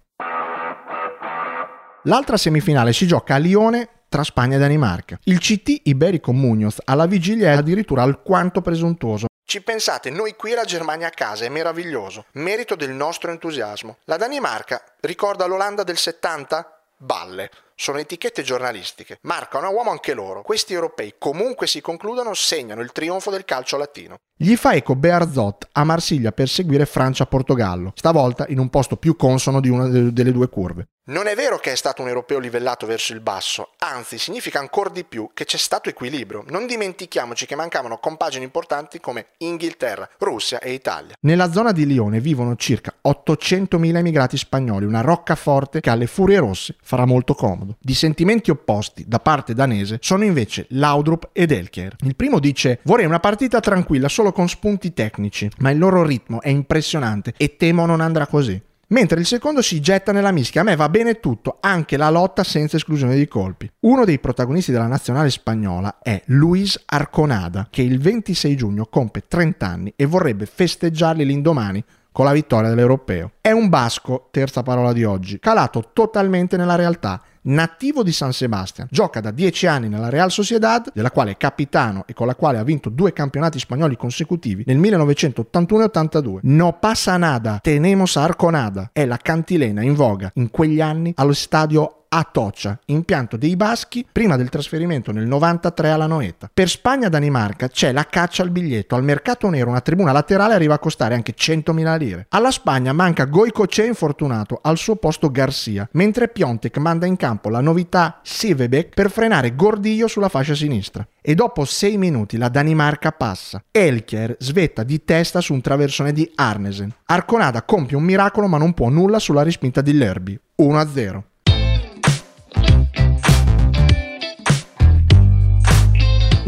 L'altra 2.04 2.38
semifinale 2.38 2.94
si 2.94 3.06
gioca 3.06 3.34
a 3.34 3.38
Lione 3.38 3.88
tra 4.08 4.24
Spagna 4.24 4.56
e 4.56 4.58
Danimarca. 4.58 5.18
Il 5.24 5.38
CT 5.38 5.82
Iberico 5.84 6.32
Munoz 6.32 6.80
alla 6.84 7.04
vigilia 7.04 7.52
è 7.52 7.56
addirittura 7.56 8.02
alquanto 8.02 8.62
presuntuoso. 8.62 9.27
Ci 9.50 9.62
pensate, 9.62 10.10
noi 10.10 10.36
qui 10.36 10.52
la 10.52 10.64
Germania 10.64 11.06
a 11.06 11.10
casa 11.10 11.46
è 11.46 11.48
meraviglioso, 11.48 12.26
merito 12.32 12.74
del 12.74 12.90
nostro 12.90 13.30
entusiasmo. 13.30 13.96
La 14.04 14.18
Danimarca 14.18 14.84
ricorda 15.00 15.46
l'Olanda 15.46 15.84
del 15.84 15.96
70? 15.96 16.80
Balle. 16.98 17.50
Sono 17.74 17.96
etichette 17.96 18.42
giornalistiche. 18.42 19.20
Marcano 19.22 19.66
a 19.66 19.70
uomo 19.70 19.90
anche 19.90 20.12
loro. 20.12 20.42
Questi 20.42 20.74
europei, 20.74 21.14
comunque 21.16 21.66
si 21.66 21.80
concludano, 21.80 22.34
segnano 22.34 22.82
il 22.82 22.92
trionfo 22.92 23.30
del 23.30 23.46
calcio 23.46 23.78
latino. 23.78 24.16
Gli 24.36 24.54
fa 24.54 24.74
eco 24.74 24.94
Bearzot 24.94 25.68
a 25.72 25.82
Marsiglia 25.82 26.32
per 26.32 26.50
seguire 26.50 26.84
Francia-Portogallo, 26.84 27.92
stavolta 27.94 28.44
in 28.48 28.58
un 28.58 28.68
posto 28.68 28.96
più 28.96 29.16
consono 29.16 29.62
di 29.62 29.70
una 29.70 29.88
delle 29.88 30.32
due 30.32 30.50
curve. 30.50 30.88
Non 31.08 31.26
è 31.26 31.34
vero 31.34 31.56
che 31.56 31.72
è 31.72 31.74
stato 31.74 32.02
un 32.02 32.08
europeo 32.08 32.38
livellato 32.38 32.84
verso 32.84 33.14
il 33.14 33.20
basso, 33.20 33.70
anzi 33.78 34.18
significa 34.18 34.58
ancora 34.58 34.90
di 34.90 35.04
più 35.04 35.30
che 35.32 35.46
c'è 35.46 35.56
stato 35.56 35.88
equilibrio. 35.88 36.44
Non 36.48 36.66
dimentichiamoci 36.66 37.46
che 37.46 37.56
mancavano 37.56 37.96
compagini 37.96 38.44
importanti 38.44 39.00
come 39.00 39.28
Inghilterra, 39.38 40.06
Russia 40.18 40.58
e 40.60 40.72
Italia. 40.72 41.14
Nella 41.20 41.50
zona 41.50 41.72
di 41.72 41.86
Lione 41.86 42.20
vivono 42.20 42.56
circa 42.56 42.92
800.000 43.02 43.96
emigrati 43.96 44.36
spagnoli, 44.36 44.84
una 44.84 45.00
roccaforte 45.00 45.80
che 45.80 45.88
alle 45.88 46.06
furie 46.06 46.40
rosse 46.40 46.76
farà 46.82 47.06
molto 47.06 47.32
comodo. 47.32 47.78
Di 47.80 47.94
sentimenti 47.94 48.50
opposti 48.50 49.04
da 49.06 49.18
parte 49.18 49.54
danese 49.54 49.96
sono 50.02 50.24
invece 50.24 50.66
Laudrup 50.72 51.30
ed 51.32 51.52
Elker. 51.52 51.96
Il 52.00 52.16
primo 52.16 52.38
dice 52.38 52.80
vorrei 52.82 53.06
una 53.06 53.18
partita 53.18 53.60
tranquilla 53.60 54.10
solo 54.10 54.30
con 54.30 54.46
spunti 54.46 54.92
tecnici, 54.92 55.48
ma 55.60 55.70
il 55.70 55.78
loro 55.78 56.02
ritmo 56.02 56.42
è 56.42 56.50
impressionante 56.50 57.32
e 57.38 57.56
temo 57.56 57.86
non 57.86 58.02
andrà 58.02 58.26
così. 58.26 58.66
Mentre 58.90 59.20
il 59.20 59.26
secondo 59.26 59.60
si 59.60 59.80
getta 59.80 60.12
nella 60.12 60.32
mischia. 60.32 60.62
A 60.62 60.64
me 60.64 60.74
va 60.74 60.88
bene 60.88 61.20
tutto, 61.20 61.58
anche 61.60 61.98
la 61.98 62.08
lotta 62.08 62.42
senza 62.42 62.76
esclusione 62.76 63.16
di 63.16 63.28
colpi. 63.28 63.70
Uno 63.80 64.06
dei 64.06 64.18
protagonisti 64.18 64.72
della 64.72 64.86
nazionale 64.86 65.28
spagnola 65.28 65.98
è 66.00 66.22
Luis 66.26 66.82
Arconada, 66.86 67.68
che 67.68 67.82
il 67.82 68.00
26 68.00 68.56
giugno 68.56 68.86
compie 68.86 69.24
30 69.28 69.66
anni 69.66 69.92
e 69.94 70.06
vorrebbe 70.06 70.46
festeggiarli 70.46 71.24
l'indomani 71.26 71.84
con 72.18 72.26
la 72.26 72.32
vittoria 72.32 72.68
dell'Europeo. 72.70 73.34
È 73.40 73.52
un 73.52 73.68
basco, 73.68 74.26
terza 74.32 74.64
parola 74.64 74.92
di 74.92 75.04
oggi, 75.04 75.38
calato 75.38 75.90
totalmente 75.92 76.56
nella 76.56 76.74
realtà 76.74 77.22
nativo 77.42 78.02
di 78.02 78.10
San 78.10 78.32
Sebastian. 78.32 78.88
Gioca 78.90 79.20
da 79.20 79.30
10 79.30 79.66
anni 79.68 79.88
nella 79.88 80.08
Real 80.08 80.32
Sociedad, 80.32 80.90
della 80.92 81.12
quale 81.12 81.30
è 81.30 81.36
capitano 81.36 82.02
e 82.08 82.14
con 82.14 82.26
la 82.26 82.34
quale 82.34 82.58
ha 82.58 82.64
vinto 82.64 82.88
due 82.88 83.12
campionati 83.12 83.60
spagnoli 83.60 83.96
consecutivi 83.96 84.64
nel 84.66 84.78
1981 84.78 85.82
e 85.82 85.86
82. 85.86 86.40
No 86.42 86.78
passa 86.80 87.16
nada, 87.16 87.60
tenemos 87.62 88.16
arconada. 88.16 88.90
È 88.92 89.04
la 89.04 89.16
cantilena 89.16 89.82
in 89.82 89.94
voga 89.94 90.28
in 90.34 90.50
quegli 90.50 90.80
anni 90.80 91.12
allo 91.14 91.32
stadio 91.32 91.97
a 92.08 92.28
Toccia, 92.30 92.78
impianto 92.86 93.36
dei 93.36 93.56
Baschi, 93.56 94.06
prima 94.10 94.36
del 94.36 94.48
trasferimento 94.48 95.12
nel 95.12 95.26
93 95.26 95.90
alla 95.90 96.06
Noeta. 96.06 96.50
Per 96.52 96.68
Spagna-Danimarca 96.68 97.68
c'è 97.68 97.92
la 97.92 98.04
caccia 98.04 98.42
al 98.42 98.50
biglietto. 98.50 98.94
Al 98.94 99.04
mercato 99.04 99.48
nero 99.48 99.70
una 99.70 99.80
tribuna 99.80 100.12
laterale 100.12 100.54
arriva 100.54 100.74
a 100.74 100.78
costare 100.78 101.14
anche 101.14 101.34
100.000 101.34 101.98
lire. 101.98 102.26
Alla 102.30 102.50
Spagna 102.50 102.92
manca 102.92 103.24
Goicoce 103.24 103.84
infortunato, 103.84 104.58
al 104.62 104.78
suo 104.78 104.96
posto 104.96 105.30
Garcia, 105.30 105.88
mentre 105.92 106.28
Piontek 106.28 106.76
manda 106.78 107.06
in 107.06 107.16
campo 107.16 107.48
la 107.48 107.60
novità 107.60 108.20
Sivebek 108.22 108.94
per 108.94 109.10
frenare 109.10 109.54
Gordillo 109.54 110.08
sulla 110.08 110.28
fascia 110.28 110.54
sinistra. 110.54 111.06
E 111.20 111.34
dopo 111.34 111.64
6 111.64 111.98
minuti 111.98 112.38
la 112.38 112.48
Danimarca 112.48 113.12
passa. 113.12 113.62
Elkier 113.70 114.36
svetta 114.38 114.82
di 114.82 115.04
testa 115.04 115.40
su 115.40 115.52
un 115.52 115.60
traversone 115.60 116.12
di 116.12 116.30
Arnesen. 116.34 116.94
Arconada 117.04 117.62
compie 117.64 117.96
un 117.96 118.04
miracolo 118.04 118.46
ma 118.46 118.56
non 118.56 118.72
può 118.72 118.88
nulla 118.88 119.18
sulla 119.18 119.42
respinta 119.42 119.82
di 119.82 119.92
Lerby. 119.92 120.40
1-0. 120.62 121.22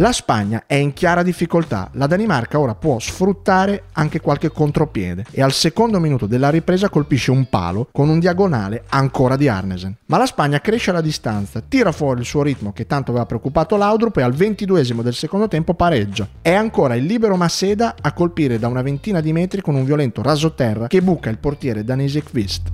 La 0.01 0.13
Spagna 0.13 0.63
è 0.67 0.77
in 0.77 0.95
chiara 0.95 1.23
difficoltà, 1.23 1.91
la 1.93 2.07
Danimarca 2.07 2.59
ora 2.59 2.75
può 2.75 2.99
sfruttare 2.99 3.85
anche 3.93 4.19
qualche 4.19 4.51
contropiede 4.51 5.27
e 5.31 5.43
al 5.43 5.53
secondo 5.53 6.01
minuto 6.01 6.25
della 6.25 6.49
ripresa 6.49 6.89
colpisce 6.89 7.31
un 7.31 7.51
palo 7.51 7.87
con 7.93 8.09
un 8.09 8.19
diagonale 8.19 8.85
ancora 8.89 9.37
di 9.37 9.47
Arnesen. 9.47 9.95
Ma 10.07 10.17
la 10.17 10.25
Spagna 10.25 10.63
cresce 10.63 10.91
la 10.91 11.03
distanza, 11.03 11.61
tira 11.61 11.93
fuori 11.93 12.21
il 12.21 12.27
suo 12.27 12.43
ritmo 12.43 12.73
che 12.73 12.87
tanto 12.87 13.11
aveva 13.11 13.27
preoccupato 13.27 13.77
Laudrup 13.77 14.17
e 14.17 14.23
al 14.23 14.33
ventiduesimo 14.33 15.03
del 15.03 15.13
secondo 15.13 15.49
tempo 15.49 15.75
pareggia. 15.75 16.27
È 16.41 16.55
ancora 16.55 16.95
il 16.95 17.05
libero 17.05 17.37
Maseda 17.37 17.97
a 18.01 18.15
colpire 18.15 18.59
da 18.59 18.69
una 18.69 18.81
ventina 18.81 19.21
di 19.21 19.35
metri 19.35 19.61
con 19.61 19.75
un 19.75 19.85
violento 19.85 20.23
rasoterra 20.23 20.87
che 20.87 21.03
buca 21.03 21.29
il 21.29 21.37
portiere 21.37 21.85
danese 21.85 22.23
Kvist. 22.23 22.71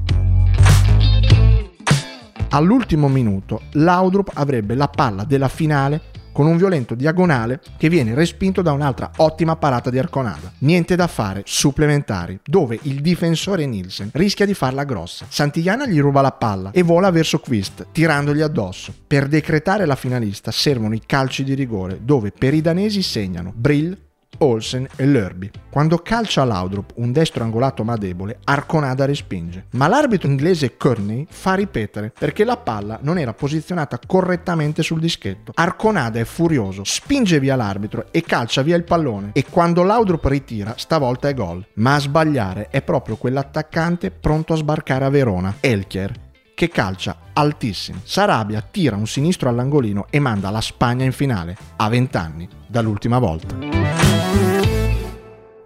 All'ultimo 2.51 3.09
minuto 3.09 3.63
Laudrup 3.73 4.31
avrebbe 4.35 4.77
la 4.77 4.87
palla 4.87 5.25
della 5.25 5.49
finale 5.49 6.15
con 6.37 6.47
un 6.47 6.59
violento 6.59 6.95
diagonale 6.95 7.61
che 7.79 7.89
viene 7.89 8.15
respinto 8.15 8.61
da 8.61 8.73
un'altra 8.73 9.11
ottima 9.17 9.57
parata 9.57 9.89
di 9.89 9.99
Arconada. 9.99 10.53
Niente 10.59 10.95
da 10.95 11.07
fare, 11.07 11.41
supplementari, 11.47 12.39
dove 12.45 12.79
il 12.83 13.01
difensore 13.01 13.65
Nielsen 13.65 14.11
rischia 14.13 14.45
di 14.45 14.53
farla 14.53 14.85
grossa. 14.85 15.25
Santillana 15.31 15.87
gli 15.87 15.99
ruba 15.99 16.21
la 16.21 16.33
palla 16.33 16.73
e 16.73 16.83
vola 16.83 17.11
verso 17.11 17.39
Quist, 17.39 17.87
tirandogli 17.91 18.43
addosso. 18.43 18.93
Per 19.07 19.29
decretare 19.29 19.87
la 19.87 19.97
finalista 19.97 20.51
servono 20.51 20.95
i 20.95 21.01
calci 21.07 21.43
di 21.43 21.55
rigore, 21.55 22.01
dove 22.03 22.33
per 22.39 22.53
i 22.53 22.61
danesi 22.61 23.01
segnano 23.01 23.55
Brill, 23.57 23.97
Olsen 24.39 24.87
e 24.97 25.07
Lerby. 25.07 25.51
Quando 25.71 25.99
calcia 25.99 26.45
Laudrup 26.45 26.93
un 26.97 27.13
destro 27.13 27.45
angolato 27.45 27.85
ma 27.85 27.97
debole, 27.97 28.39
Arconada 28.45 29.05
respinge. 29.05 29.67
Ma 29.73 29.89
l'arbitro 29.89 30.29
inglese 30.29 30.77
Kearney 30.77 31.27
fa 31.29 31.55
ripetere 31.55 32.13
perché 32.19 32.45
la 32.45 32.57
palla 32.57 32.99
non 33.03 33.19
era 33.19 33.35
posizionata 33.35 33.99
correttamente 34.07 34.83
sul 34.83 35.01
dischetto. 35.01 35.53
Arconada 35.55 36.19
è 36.19 36.25
furioso, 36.25 36.83
spinge 36.85 37.41
via 37.41 37.57
l'arbitro 37.57 38.07
e 38.11 38.23
calcia 38.23 38.63
via 38.63 38.77
il 38.77 38.85
pallone. 38.85 39.31
E 39.33 39.45
quando 39.49 39.83
Laudrup 39.83 40.25
ritira, 40.25 40.75
stavolta 40.77 41.29
è 41.29 41.35
gol. 41.35 41.67
Ma 41.75 41.95
a 41.95 42.01
sbagliare 42.01 42.69
è 42.71 42.83
proprio 42.83 43.17
quell'attaccante 43.17 44.11
pronto 44.11 44.53
a 44.53 44.57
sbarcare 44.57 45.05
a 45.05 45.11
Verona, 45.11 45.57
Elkier, 45.61 46.13
che 46.55 46.69
calcia 46.69 47.19
altissimo. 47.35 48.01
Sarabia 48.03 48.63
tira 48.63 48.97
un 48.97 49.07
sinistro 49.07 49.51
all'angolino 49.51 50.07
e 50.09 50.19
manda 50.19 50.49
la 50.51 50.63
Spagna 50.63 51.05
in 51.05 51.13
finale, 51.13 51.57
a 51.77 51.89
20 51.89 52.17
anni 52.17 52.49
dall'ultima 52.67 53.19
volta. 53.19 53.86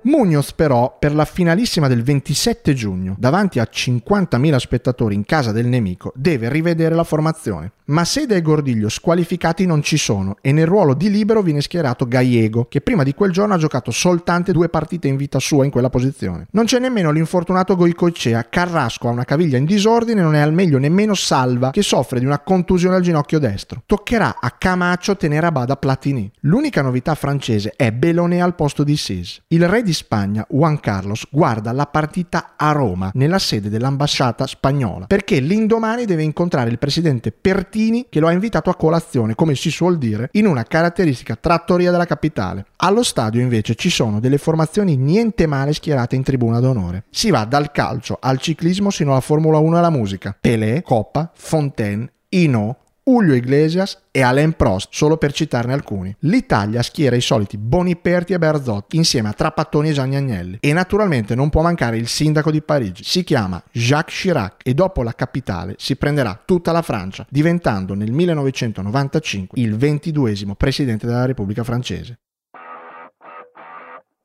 Munoz 0.03 0.53
però 0.53 0.97
per 0.99 1.15
la 1.15 1.25
finalissima 1.25 1.89
del 1.89 2.03
27 2.03 2.73
giugno, 2.75 3.17
davanti 3.19 3.59
a 3.59 3.69
50.000 3.71 4.57
spettatori 4.57 5.15
in 5.15 5.25
casa 5.25 5.53
del 5.53 5.67
nemico, 5.67 6.13
deve 6.15 6.49
rivedere 6.49 6.95
la 6.95 7.05
formazione. 7.05 7.73
Ma 7.91 8.05
Sede 8.05 8.37
e 8.37 8.43
Gordiglio 8.43 8.89
squalificati 8.89 9.67
non 9.67 9.83
ci 9.83 9.97
sono 9.97 10.37
e 10.41 10.53
nel 10.53 10.67
ruolo 10.67 10.95
di 10.95 11.11
libero 11.11 11.43
viene 11.43 11.61
schierato 11.61 12.07
Gallego, 12.07 12.67
che 12.67 12.81
prima 12.81 13.03
di 13.03 13.15
quel 13.15 13.33
giorno 13.33 13.55
ha 13.55 13.59
giocato 13.59 13.91
soltanto 13.91 14.53
due 14.53 14.69
partite 14.69 15.09
in 15.09 15.17
vita 15.17 15.41
sua 15.41 15.65
in 15.65 15.73
quella 15.73 15.91
posizione. 15.91 16.47
Non 16.53 16.67
c'è 16.67 16.79
nemmeno 16.79 17.11
l'infortunato 17.11 17.75
Goicocea, 17.75 18.49
Carrasco 18.49 19.09
ha 19.09 19.11
una 19.13 19.25
caviglia 19.25 19.59
in 19.59 19.65
disordine 19.65 20.21
e 20.21 20.23
non 20.23 20.37
è 20.37 20.41
al 20.41 20.53
meglio 20.53 20.79
nemmeno 20.79 21.15
Salva, 21.15 21.71
che 21.71 21.83
soffre 21.83 22.21
di 22.21 22.27
una 22.27 22.39
contusione 22.39 22.95
al 22.95 23.03
ginocchio 23.03 23.41
destro. 23.41 23.83
Toccherà 23.85 24.37
a 24.41 24.51
Camacho 24.53 25.17
tenere 25.17 25.47
a 25.47 25.53
bada 25.53 25.77
Platini. 25.77 26.31
L'unica 26.43 26.83
novità 26.83 27.17
francese 27.17 27.73
è 27.75 27.91
Bellone 27.91 28.41
al 28.41 28.55
posto 28.55 28.85
di 28.85 28.97
Sis. 28.97 29.43
Il 29.49 29.67
re 29.67 29.83
di 29.83 29.90
di 29.91 29.93
Spagna, 29.93 30.47
Juan 30.49 30.79
Carlos, 30.79 31.27
guarda 31.31 31.73
la 31.73 31.87
partita 31.87 32.53
a 32.57 32.71
Roma, 32.71 33.11
nella 33.15 33.41
sede 33.41 33.69
dell'ambasciata 33.69 34.47
spagnola, 34.47 35.07
perché 35.07 35.41
l'indomani 35.41 36.05
deve 36.05 36.23
incontrare 36.23 36.71
il 36.71 36.79
presidente 36.79 37.33
Pertini 37.33 38.07
che 38.09 38.21
lo 38.21 38.29
ha 38.29 38.33
invitato 38.33 38.71
a 38.71 38.77
colazione, 38.77 39.35
come 39.35 39.57
si 39.57 39.71
suol 39.71 39.99
dire, 39.99 40.29
in 40.33 40.47
una 40.47 40.63
caratteristica 40.63 41.35
trattoria 41.35 41.91
della 41.91 42.07
capitale. 42.07 42.67
Allo 42.77 43.03
stadio 43.03 43.41
invece 43.41 43.75
ci 43.75 43.91
sono 43.91 44.21
delle 44.21 44.39
formazioni 44.39 44.97
niente 44.97 45.47
male 45.47 45.73
schierate 45.73 46.15
in 46.15 46.23
tribuna 46.23 46.61
d'onore. 46.61 47.05
Si 47.11 47.31
va 47.31 47.45
dal 47.45 47.73
calcio 47.73 48.17
al 48.21 48.39
ciclismo 48.39 48.91
sino 48.91 49.11
alla 49.11 49.21
Formula 49.21 49.59
1 49.59 49.75
e 49.75 49.79
alla 49.79 49.91
musica. 49.91 50.37
Pelé, 50.41 50.83
Coppa, 50.83 51.33
Fontaine, 51.35 52.11
Ino, 52.29 52.77
Julio 53.11 53.35
Iglesias 53.35 53.99
e 54.13 54.23
Alain 54.23 54.53
Prost, 54.53 54.91
solo 54.93 55.17
per 55.17 55.33
citarne 55.33 55.73
alcuni. 55.73 56.15
L'Italia 56.21 56.81
schiera 56.81 57.17
i 57.17 57.21
soliti 57.21 57.59
Boniperti 57.59 58.35
e 58.35 58.39
Berzotti 58.39 58.97
insieme 58.97 59.29
a 59.29 59.33
Trapattoni 59.33 59.89
e 59.89 59.93
Gianni 59.93 60.15
Agnelli. 60.15 60.59
E 60.61 60.73
naturalmente 60.73 61.35
non 61.35 61.51
può 61.51 61.61
mancare 61.61 61.97
il 61.97 62.07
sindaco 62.07 62.53
di 62.53 62.63
Parigi. 62.63 63.03
Si 63.03 63.25
chiama 63.25 63.61
Jacques 63.73 64.17
Chirac 64.17 64.61
e 64.63 64.75
dopo 64.75 65.03
la 65.03 65.13
capitale 65.13 65.75
si 65.77 65.97
prenderà 65.97 66.41
tutta 66.45 66.71
la 66.71 66.83
Francia, 66.83 67.27
diventando 67.29 67.95
nel 67.95 68.13
1995 68.13 69.61
il 69.61 69.77
ventiduesimo 69.77 70.55
presidente 70.55 71.07
della 71.07 71.27
Repubblica 71.27 71.65
francese. 71.65 72.19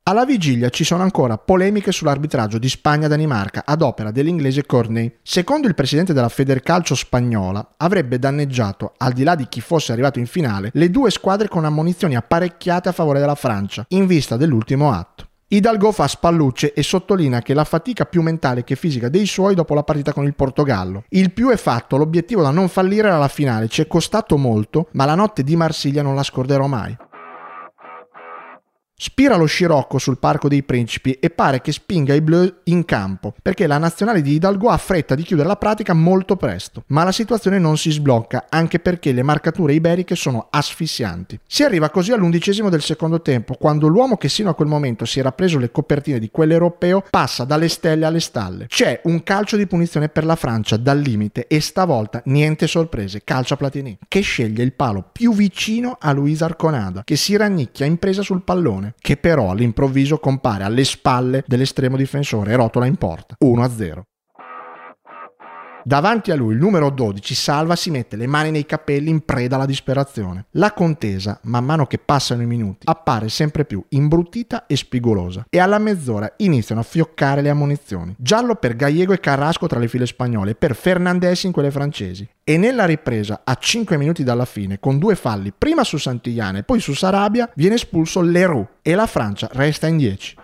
Alla 0.07 0.23
vigilia 0.23 0.69
ci 0.69 0.83
sono 0.83 1.01
ancora 1.01 1.39
polemiche 1.39 1.91
sull'arbitraggio 1.91 2.59
di 2.59 2.69
Spagna-Danimarca 2.69 3.63
ad 3.65 3.81
opera 3.81 4.11
dell'inglese 4.11 4.63
Courtney. 4.63 5.11
Secondo 5.23 5.67
il 5.67 5.73
presidente 5.73 6.13
della 6.13 6.29
Federcalcio 6.29 6.93
spagnola, 6.93 7.73
avrebbe 7.77 8.19
danneggiato, 8.19 8.93
al 8.97 9.13
di 9.13 9.23
là 9.23 9.33
di 9.33 9.47
chi 9.49 9.61
fosse 9.61 9.93
arrivato 9.93 10.19
in 10.19 10.27
finale, 10.27 10.69
le 10.73 10.91
due 10.91 11.09
squadre 11.09 11.47
con 11.47 11.65
ammonizioni 11.65 12.15
apparecchiate 12.15 12.87
a 12.87 12.91
favore 12.91 13.19
della 13.19 13.33
Francia, 13.33 13.83
in 13.89 14.05
vista 14.05 14.37
dell'ultimo 14.37 14.91
atto. 14.91 15.25
Hidalgo 15.47 15.91
fa 15.91 16.07
spallucce 16.07 16.73
e 16.73 16.83
sottolinea 16.83 17.41
che 17.41 17.55
la 17.55 17.63
fatica 17.63 18.05
più 18.05 18.21
mentale 18.21 18.63
che 18.63 18.75
fisica 18.75 19.09
dei 19.09 19.25
suoi 19.25 19.55
dopo 19.55 19.73
la 19.73 19.81
partita 19.81 20.13
con 20.13 20.25
il 20.25 20.35
Portogallo. 20.35 21.05
Il 21.09 21.33
più 21.33 21.49
è 21.49 21.57
fatto, 21.57 21.97
l'obiettivo 21.97 22.43
da 22.43 22.51
non 22.51 22.67
fallire 22.67 23.07
era 23.07 23.17
la 23.17 23.27
finale, 23.27 23.69
ci 23.69 23.81
è 23.81 23.87
costato 23.87 24.37
molto, 24.37 24.87
ma 24.91 25.05
la 25.05 25.15
notte 25.15 25.41
di 25.41 25.55
Marsiglia 25.55 26.03
non 26.03 26.13
la 26.13 26.21
scorderò 26.21 26.67
mai. 26.67 26.95
Spira 28.97 29.35
lo 29.35 29.45
scirocco 29.45 29.97
sul 29.97 30.19
Parco 30.19 30.47
dei 30.47 30.63
Principi 30.63 31.11
e 31.19 31.29
pare 31.29 31.59
che 31.59 31.73
spinga 31.73 32.13
i 32.13 32.21
blu 32.21 32.49
in 32.63 32.85
campo, 32.85 33.33
perché 33.41 33.67
la 33.67 33.77
nazionale 33.77 34.21
di 34.21 34.35
Hidalgo 34.35 34.69
ha 34.69 34.77
fretta 34.77 35.15
di 35.15 35.23
chiudere 35.23 35.49
la 35.49 35.57
pratica 35.57 35.93
molto 35.93 36.37
presto. 36.37 36.85
Ma 36.87 37.03
la 37.03 37.11
situazione 37.11 37.59
non 37.59 37.77
si 37.77 37.91
sblocca, 37.91 38.45
anche 38.47 38.79
perché 38.79 39.11
le 39.11 39.21
marcature 39.21 39.73
iberiche 39.73 40.15
sono 40.15 40.47
asfissianti. 40.49 41.37
Si 41.45 41.63
arriva 41.63 41.89
così 41.89 42.13
all'undicesimo 42.13 42.69
del 42.69 42.81
secondo 42.81 43.21
tempo, 43.21 43.55
quando 43.55 43.87
l'uomo 43.87 44.15
che 44.15 44.29
sino 44.29 44.49
a 44.49 44.55
quel 44.55 44.69
momento 44.69 45.03
si 45.03 45.19
era 45.19 45.33
preso 45.33 45.59
le 45.59 45.71
copertine 45.71 46.17
di 46.17 46.31
quell'europeo 46.31 47.03
passa 47.09 47.43
dalle 47.43 47.67
stelle 47.67 48.05
alle 48.05 48.21
stalle. 48.21 48.67
C'è 48.67 49.01
un 49.03 49.23
calcio 49.23 49.57
di 49.57 49.67
punizione 49.67 50.07
per 50.07 50.23
la 50.23 50.37
Francia 50.37 50.77
dal 50.77 50.99
limite 50.99 51.47
e 51.47 51.59
stavolta 51.59 52.21
niente 52.27 52.65
sorprese, 52.65 53.23
calcio 53.25 53.55
a 53.55 53.57
Platini, 53.57 53.97
che 54.07 54.21
sceglie 54.21 54.63
il 54.63 54.71
palo 54.71 55.05
più 55.11 55.33
vicino 55.33 55.97
a 55.99 56.13
Luisa 56.13 56.45
Arconada, 56.45 57.01
che 57.03 57.17
si 57.17 57.35
rannicchia 57.35 57.85
in 57.85 57.97
presa 57.97 58.21
sul 58.21 58.41
pallone 58.41 58.83
che 58.99 59.17
però 59.17 59.51
all'improvviso 59.51 60.19
compare 60.19 60.63
alle 60.63 60.83
spalle 60.83 61.43
dell'estremo 61.47 61.97
difensore 61.97 62.51
e 62.51 62.55
rotola 62.55 62.85
in 62.85 62.95
porta. 62.95 63.35
1-0. 63.43 64.01
Davanti 65.87 66.31
a 66.31 66.35
lui 66.35 66.55
il 66.55 66.59
numero 66.59 66.89
12 66.89 67.35
Salva 67.35 67.75
si 67.75 67.91
mette 67.91 68.15
le 68.15 68.25
mani 68.25 68.49
nei 68.49 68.65
capelli 68.65 69.11
in 69.11 69.23
preda 69.23 69.53
alla 69.55 69.67
disperazione. 69.67 70.45
La 70.53 70.73
contesa, 70.73 71.39
man 71.43 71.63
mano 71.63 71.85
che 71.85 71.99
passano 71.99 72.41
i 72.41 72.47
minuti, 72.47 72.87
appare 72.89 73.29
sempre 73.29 73.65
più 73.65 73.85
imbruttita 73.89 74.65
e 74.65 74.77
spigolosa 74.77 75.45
e 75.47 75.59
alla 75.59 75.77
mezz'ora 75.77 76.33
iniziano 76.37 76.81
a 76.81 76.83
fioccare 76.83 77.43
le 77.43 77.51
ammonizioni. 77.51 78.15
Giallo 78.17 78.55
per 78.55 78.75
Gallego 78.75 79.13
e 79.13 79.19
Carrasco 79.19 79.67
tra 79.67 79.77
le 79.77 79.87
file 79.87 80.07
spagnole 80.07 80.51
e 80.51 80.55
per 80.55 80.75
Fernandez 80.75 81.43
in 81.43 81.51
quelle 81.51 81.69
francesi. 81.69 82.27
E 82.43 82.57
nella 82.57 82.85
ripresa, 82.85 83.41
a 83.43 83.53
5 83.53 83.95
minuti 83.95 84.23
dalla 84.23 84.45
fine, 84.45 84.79
con 84.79 84.97
due 84.97 85.13
falli, 85.13 85.53
prima 85.55 85.83
su 85.83 85.97
Santillana 85.97 86.57
e 86.57 86.63
poi 86.63 86.79
su 86.79 86.93
Sarabia, 86.93 87.47
viene 87.53 87.75
espulso 87.75 88.21
Leroux 88.21 88.65
e 88.81 88.95
la 88.95 89.05
Francia 89.05 89.47
resta 89.51 89.85
in 89.85 89.97
10. 89.97 90.35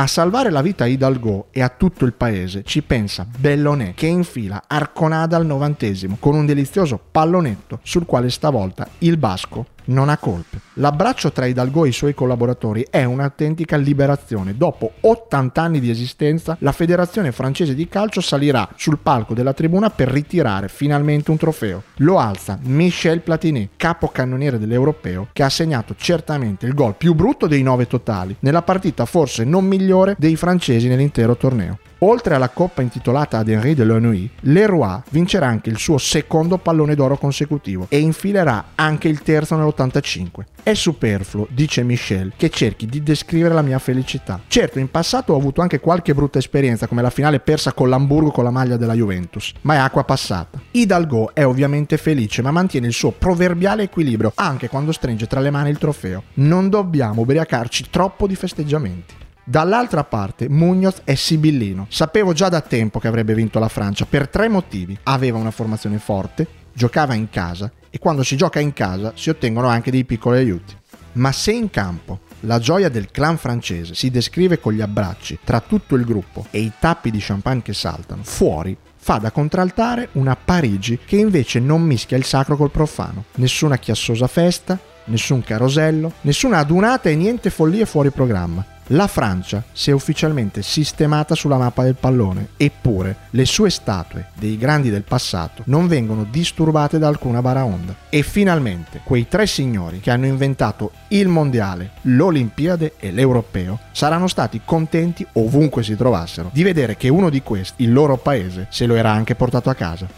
A 0.00 0.06
salvare 0.06 0.50
la 0.50 0.62
vita 0.62 0.84
a 0.84 0.86
Hidalgo 0.86 1.48
e 1.50 1.60
a 1.60 1.68
tutto 1.70 2.04
il 2.04 2.12
paese 2.12 2.62
ci 2.62 2.82
pensa 2.82 3.26
Bellonè 3.36 3.94
che 3.94 4.06
infila 4.06 4.62
Arconada 4.68 5.36
al 5.36 5.44
novantesimo 5.44 6.18
con 6.20 6.36
un 6.36 6.46
delizioso 6.46 7.00
pallonetto 7.10 7.80
sul 7.82 8.06
quale 8.06 8.30
stavolta 8.30 8.86
il 8.98 9.16
basco 9.16 9.66
non 9.88 10.08
ha 10.08 10.16
colpe. 10.16 10.60
L'abbraccio 10.74 11.32
tra 11.32 11.46
Hidalgo 11.46 11.84
e 11.84 11.88
i 11.88 11.92
suoi 11.92 12.14
collaboratori 12.14 12.86
è 12.88 13.04
un'autentica 13.04 13.76
liberazione. 13.76 14.56
Dopo 14.56 14.92
80 15.00 15.60
anni 15.60 15.80
di 15.80 15.90
esistenza, 15.90 16.56
la 16.60 16.72
Federazione 16.72 17.32
francese 17.32 17.74
di 17.74 17.88
calcio 17.88 18.20
salirà 18.20 18.68
sul 18.76 18.98
palco 18.98 19.34
della 19.34 19.52
tribuna 19.52 19.90
per 19.90 20.08
ritirare 20.08 20.68
finalmente 20.68 21.30
un 21.30 21.36
trofeo. 21.36 21.82
Lo 21.96 22.18
alza 22.18 22.58
Michel 22.62 23.20
Platini, 23.20 23.70
capocannoniere 23.76 24.58
dell'Europeo, 24.58 25.28
che 25.32 25.42
ha 25.42 25.48
segnato 25.48 25.94
certamente 25.96 26.66
il 26.66 26.74
gol 26.74 26.94
più 26.96 27.14
brutto 27.14 27.46
dei 27.46 27.62
nove 27.62 27.86
totali, 27.86 28.36
nella 28.40 28.62
partita 28.62 29.04
forse 29.04 29.44
non 29.44 29.64
migliore 29.64 30.14
dei 30.18 30.36
francesi 30.36 30.88
nell'intero 30.88 31.36
torneo. 31.36 31.78
Oltre 32.02 32.36
alla 32.36 32.50
coppa 32.50 32.82
intitolata 32.82 33.38
ad 33.38 33.48
Henri 33.48 33.74
de 33.74 33.84
Lenoy, 33.84 34.30
Leroy 34.42 35.00
vincerà 35.10 35.46
anche 35.46 35.68
il 35.68 35.78
suo 35.78 35.98
secondo 35.98 36.56
pallone 36.56 36.94
d'oro 36.94 37.16
consecutivo 37.16 37.86
e 37.88 37.98
infilerà 37.98 38.66
anche 38.76 39.08
il 39.08 39.22
terzo 39.22 39.56
nell'85. 39.56 40.44
È 40.62 40.74
superfluo, 40.74 41.48
dice 41.50 41.82
Michel, 41.82 42.34
che 42.36 42.50
cerchi 42.50 42.86
di 42.86 43.02
descrivere 43.02 43.52
la 43.52 43.62
mia 43.62 43.80
felicità. 43.80 44.40
Certo, 44.46 44.78
in 44.78 44.92
passato 44.92 45.32
ho 45.32 45.36
avuto 45.36 45.60
anche 45.60 45.80
qualche 45.80 46.14
brutta 46.14 46.38
esperienza, 46.38 46.86
come 46.86 47.02
la 47.02 47.10
finale 47.10 47.40
persa 47.40 47.72
con 47.72 47.88
l'Hamburgo 47.88 48.30
con 48.30 48.44
la 48.44 48.50
maglia 48.50 48.76
della 48.76 48.94
Juventus, 48.94 49.52
ma 49.62 49.74
è 49.74 49.78
acqua 49.78 50.04
passata. 50.04 50.60
Hidalgo 50.70 51.34
è 51.34 51.44
ovviamente 51.44 51.96
felice, 51.96 52.42
ma 52.42 52.52
mantiene 52.52 52.86
il 52.86 52.92
suo 52.92 53.10
proverbiale 53.10 53.82
equilibrio 53.82 54.30
anche 54.36 54.68
quando 54.68 54.92
stringe 54.92 55.26
tra 55.26 55.40
le 55.40 55.50
mani 55.50 55.70
il 55.70 55.78
trofeo. 55.78 56.22
Non 56.34 56.68
dobbiamo 56.68 57.22
ubriacarci 57.22 57.86
troppo 57.90 58.28
di 58.28 58.36
festeggiamenti. 58.36 59.26
Dall'altra 59.48 60.04
parte, 60.04 60.46
Munoz 60.46 61.00
è 61.04 61.14
sibillino. 61.14 61.86
Sapevo 61.88 62.34
già 62.34 62.50
da 62.50 62.60
tempo 62.60 62.98
che 62.98 63.08
avrebbe 63.08 63.32
vinto 63.32 63.58
la 63.58 63.70
Francia 63.70 64.04
per 64.04 64.28
tre 64.28 64.46
motivi. 64.46 64.98
Aveva 65.04 65.38
una 65.38 65.50
formazione 65.50 65.96
forte, 65.96 66.46
giocava 66.70 67.14
in 67.14 67.30
casa 67.30 67.72
e 67.88 67.98
quando 67.98 68.22
si 68.22 68.36
gioca 68.36 68.60
in 68.60 68.74
casa 68.74 69.12
si 69.14 69.30
ottengono 69.30 69.68
anche 69.68 69.90
dei 69.90 70.04
piccoli 70.04 70.36
aiuti. 70.36 70.76
Ma 71.12 71.32
se 71.32 71.52
in 71.52 71.70
campo 71.70 72.20
la 72.40 72.58
gioia 72.58 72.90
del 72.90 73.10
clan 73.10 73.38
francese 73.38 73.94
si 73.94 74.10
descrive 74.10 74.60
con 74.60 74.74
gli 74.74 74.82
abbracci 74.82 75.38
tra 75.42 75.60
tutto 75.60 75.94
il 75.94 76.04
gruppo 76.04 76.44
e 76.50 76.58
i 76.58 76.72
tappi 76.78 77.10
di 77.10 77.18
champagne 77.18 77.62
che 77.62 77.72
saltano, 77.72 78.24
fuori 78.24 78.76
fa 78.98 79.16
da 79.16 79.30
contraltare 79.30 80.10
una 80.12 80.36
Parigi 80.36 80.98
che 81.06 81.16
invece 81.16 81.58
non 81.58 81.80
mischia 81.80 82.18
il 82.18 82.24
sacro 82.24 82.54
col 82.54 82.70
profano. 82.70 83.24
Nessuna 83.36 83.78
chiassosa 83.78 84.26
festa, 84.26 84.78
nessun 85.04 85.42
carosello, 85.42 86.12
nessuna 86.20 86.58
adunata 86.58 87.08
e 87.08 87.16
niente 87.16 87.48
follie 87.48 87.86
fuori 87.86 88.10
programma. 88.10 88.76
La 88.92 89.06
Francia 89.06 89.62
si 89.72 89.90
è 89.90 89.92
ufficialmente 89.92 90.62
sistemata 90.62 91.34
sulla 91.34 91.58
mappa 91.58 91.82
del 91.82 91.96
pallone, 91.96 92.48
eppure 92.56 93.16
le 93.30 93.44
sue 93.44 93.68
statue 93.68 94.28
dei 94.34 94.56
grandi 94.56 94.88
del 94.88 95.02
passato 95.02 95.62
non 95.66 95.86
vengono 95.88 96.24
disturbate 96.24 96.98
da 96.98 97.06
alcuna 97.06 97.42
baraonda. 97.42 97.94
E 98.08 98.22
finalmente 98.22 99.02
quei 99.04 99.28
tre 99.28 99.46
signori 99.46 100.00
che 100.00 100.10
hanno 100.10 100.24
inventato 100.24 100.92
il 101.08 101.28
mondiale, 101.28 101.90
l'Olimpiade 102.02 102.94
e 102.98 103.10
l'Europeo 103.10 103.78
saranno 103.92 104.26
stati 104.26 104.62
contenti 104.64 105.26
ovunque 105.34 105.82
si 105.82 105.94
trovassero 105.94 106.48
di 106.50 106.62
vedere 106.62 106.96
che 106.96 107.10
uno 107.10 107.28
di 107.28 107.42
questi, 107.42 107.82
il 107.82 107.92
loro 107.92 108.16
paese, 108.16 108.68
se 108.70 108.86
lo 108.86 108.94
era 108.94 109.10
anche 109.10 109.34
portato 109.34 109.68
a 109.68 109.74
casa. 109.74 110.08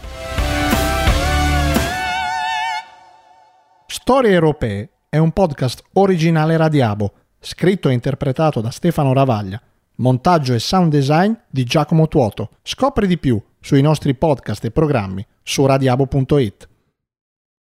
Storie 3.86 4.30
Europee 4.30 4.90
è 5.08 5.18
un 5.18 5.32
podcast 5.32 5.82
originale 5.94 6.56
Radiabo 6.56 7.14
scritto 7.40 7.88
e 7.88 7.92
interpretato 7.92 8.60
da 8.60 8.70
Stefano 8.70 9.12
Ravaglia, 9.14 9.60
montaggio 9.96 10.54
e 10.54 10.58
sound 10.58 10.92
design 10.92 11.32
di 11.48 11.64
Giacomo 11.64 12.06
Tuoto. 12.06 12.50
Scopri 12.62 13.06
di 13.06 13.18
più 13.18 13.40
sui 13.60 13.80
nostri 13.80 14.14
podcast 14.14 14.64
e 14.64 14.70
programmi 14.70 15.26
su 15.42 15.64
radiabo.it. 15.64 16.68